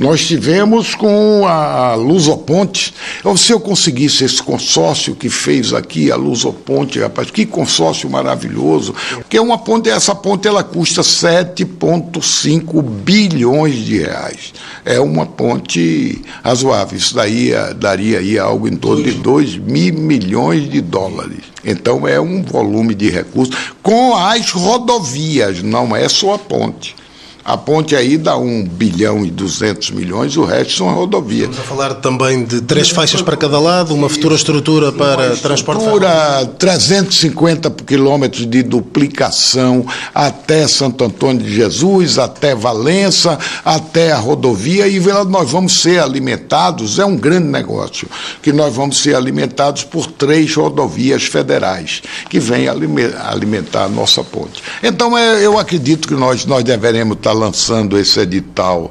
nós 0.00 0.26
tivemos 0.26 0.94
com 0.94 1.46
a 1.46 1.94
Lusoponte. 1.94 2.94
Se 3.36 3.52
eu 3.52 3.60
conseguisse 3.60 4.24
esse 4.24 4.42
consórcio 4.42 5.14
que 5.14 5.28
fez 5.28 5.74
aqui, 5.74 6.10
a 6.10 6.16
Lusoponte, 6.16 6.98
rapaz, 6.98 7.30
que 7.30 7.44
consórcio 7.44 8.08
maravilhoso. 8.08 8.94
Porque 9.12 9.38
uma 9.38 9.58
ponte, 9.58 9.90
essa 9.90 10.14
ponte 10.14 10.48
ela 10.48 10.64
custa 10.64 11.02
7,5 11.02 12.82
bilhões 12.82 13.76
de 13.76 13.98
reais. 13.98 14.54
É 14.86 14.98
uma 14.98 15.26
ponte 15.26 16.22
razoável. 16.42 16.96
Isso 16.96 17.14
daí 17.14 17.52
eh, 17.52 17.74
daria 17.74 18.20
aí 18.20 18.38
algo 18.38 18.66
em 18.66 18.76
torno 18.76 19.04
de 19.04 19.12
2 19.12 19.58
mil 19.58 19.92
milhões 19.92 20.70
de 20.70 20.80
dólares. 20.80 21.40
Então 21.62 22.08
é 22.08 22.18
um 22.18 22.42
volume 22.42 22.94
de 22.94 23.10
recursos 23.10 23.54
com 23.82 24.16
as 24.16 24.50
rodovias, 24.50 25.62
não 25.62 25.94
é 25.94 26.08
só 26.08 26.34
a 26.34 26.38
ponte. 26.38 26.96
A 27.44 27.56
ponte 27.56 27.96
aí 27.96 28.16
dá 28.16 28.36
1 28.36 28.64
bilhão 28.64 29.24
e 29.24 29.30
200 29.30 29.90
milhões, 29.90 30.36
o 30.36 30.44
resto 30.44 30.74
são 30.74 30.94
rodovias. 30.94 31.50
Estamos 31.50 31.58
a 31.58 31.62
falar 31.62 31.94
também 31.94 32.44
de 32.44 32.60
três 32.60 32.90
faixas 32.90 33.22
para 33.22 33.36
cada 33.36 33.58
lado, 33.58 33.94
uma 33.94 34.08
futura 34.08 34.34
estrutura 34.34 34.92
para 34.92 35.36
transporte 35.36 35.84
Futura 35.84 36.46
350 36.58 37.70
quilômetros 37.86 38.46
de 38.46 38.62
duplicação 38.62 39.86
até 40.14 40.68
Santo 40.68 41.04
Antônio 41.04 41.42
de 41.42 41.54
Jesus, 41.54 42.18
até 42.18 42.54
Valença, 42.54 43.38
até 43.64 44.12
a 44.12 44.18
rodovia, 44.18 44.86
e 44.86 45.00
nós 45.28 45.50
vamos 45.50 45.80
ser 45.80 46.00
alimentados, 46.00 46.98
é 46.98 47.04
um 47.04 47.16
grande 47.16 47.48
negócio, 47.48 48.08
que 48.42 48.52
nós 48.52 48.74
vamos 48.74 48.98
ser 48.98 49.14
alimentados 49.14 49.84
por 49.84 50.06
três 50.06 50.54
rodovias 50.54 51.24
federais, 51.24 52.02
que 52.28 52.38
vêm 52.38 52.66
alimentar 52.68 53.84
a 53.84 53.88
nossa 53.88 54.22
ponte. 54.22 54.62
Então, 54.82 55.16
é, 55.16 55.44
eu 55.44 55.58
acredito 55.58 56.06
que 56.06 56.14
nós, 56.14 56.44
nós 56.44 56.62
deveremos 56.62 57.16
estar 57.16 57.29
está 57.30 57.32
lançando 57.32 57.98
esse 57.98 58.18
edital 58.20 58.90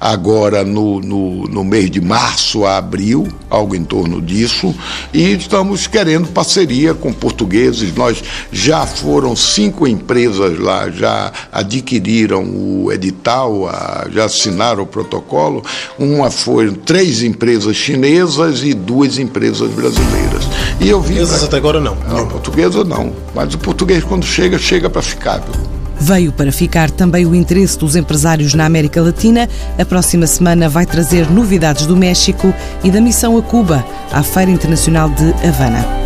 agora 0.00 0.64
no, 0.64 1.00
no, 1.00 1.44
no 1.46 1.64
mês 1.64 1.90
de 1.90 2.00
março 2.00 2.64
a 2.64 2.76
abril, 2.76 3.28
algo 3.48 3.74
em 3.74 3.84
torno 3.84 4.20
disso, 4.20 4.74
e 5.12 5.32
estamos 5.32 5.86
querendo 5.86 6.28
parceria 6.28 6.94
com 6.94 7.12
portugueses. 7.12 7.94
Nós 7.94 8.22
já 8.52 8.86
foram 8.86 9.36
cinco 9.36 9.86
empresas 9.86 10.58
lá, 10.58 10.90
já 10.90 11.32
adquiriram 11.52 12.44
o 12.44 12.92
edital, 12.92 13.70
já 14.10 14.24
assinaram 14.24 14.82
o 14.82 14.86
protocolo. 14.86 15.62
Uma 15.98 16.30
foi 16.30 16.72
três 16.72 17.22
empresas 17.22 17.76
chinesas 17.76 18.62
e 18.62 18.74
duas 18.74 19.18
empresas 19.18 19.70
brasileiras. 19.70 20.44
E 20.80 20.88
eu 20.88 21.00
vi. 21.00 21.16
Portuguesas 21.16 21.44
até 21.44 21.56
agora 21.56 21.80
não. 21.80 21.96
Não, 22.08 22.26
portuguesa 22.26 22.84
não. 22.84 23.12
Mas 23.34 23.54
o 23.54 23.58
português, 23.58 24.02
quando 24.02 24.24
chega, 24.24 24.58
chega 24.58 24.90
para 24.90 25.02
ficar. 25.02 25.38
Viu? 25.38 25.75
Veio 25.98 26.32
para 26.32 26.52
ficar 26.52 26.90
também 26.90 27.26
o 27.26 27.34
interesse 27.34 27.78
dos 27.78 27.96
empresários 27.96 28.54
na 28.54 28.66
América 28.66 29.00
Latina. 29.02 29.48
A 29.78 29.84
próxima 29.84 30.26
semana 30.26 30.68
vai 30.68 30.86
trazer 30.86 31.30
novidades 31.30 31.86
do 31.86 31.96
México 31.96 32.52
e 32.84 32.90
da 32.90 33.00
missão 33.00 33.36
a 33.36 33.42
Cuba, 33.42 33.84
à 34.12 34.22
Feira 34.22 34.50
Internacional 34.50 35.08
de 35.08 35.30
Havana. 35.46 36.05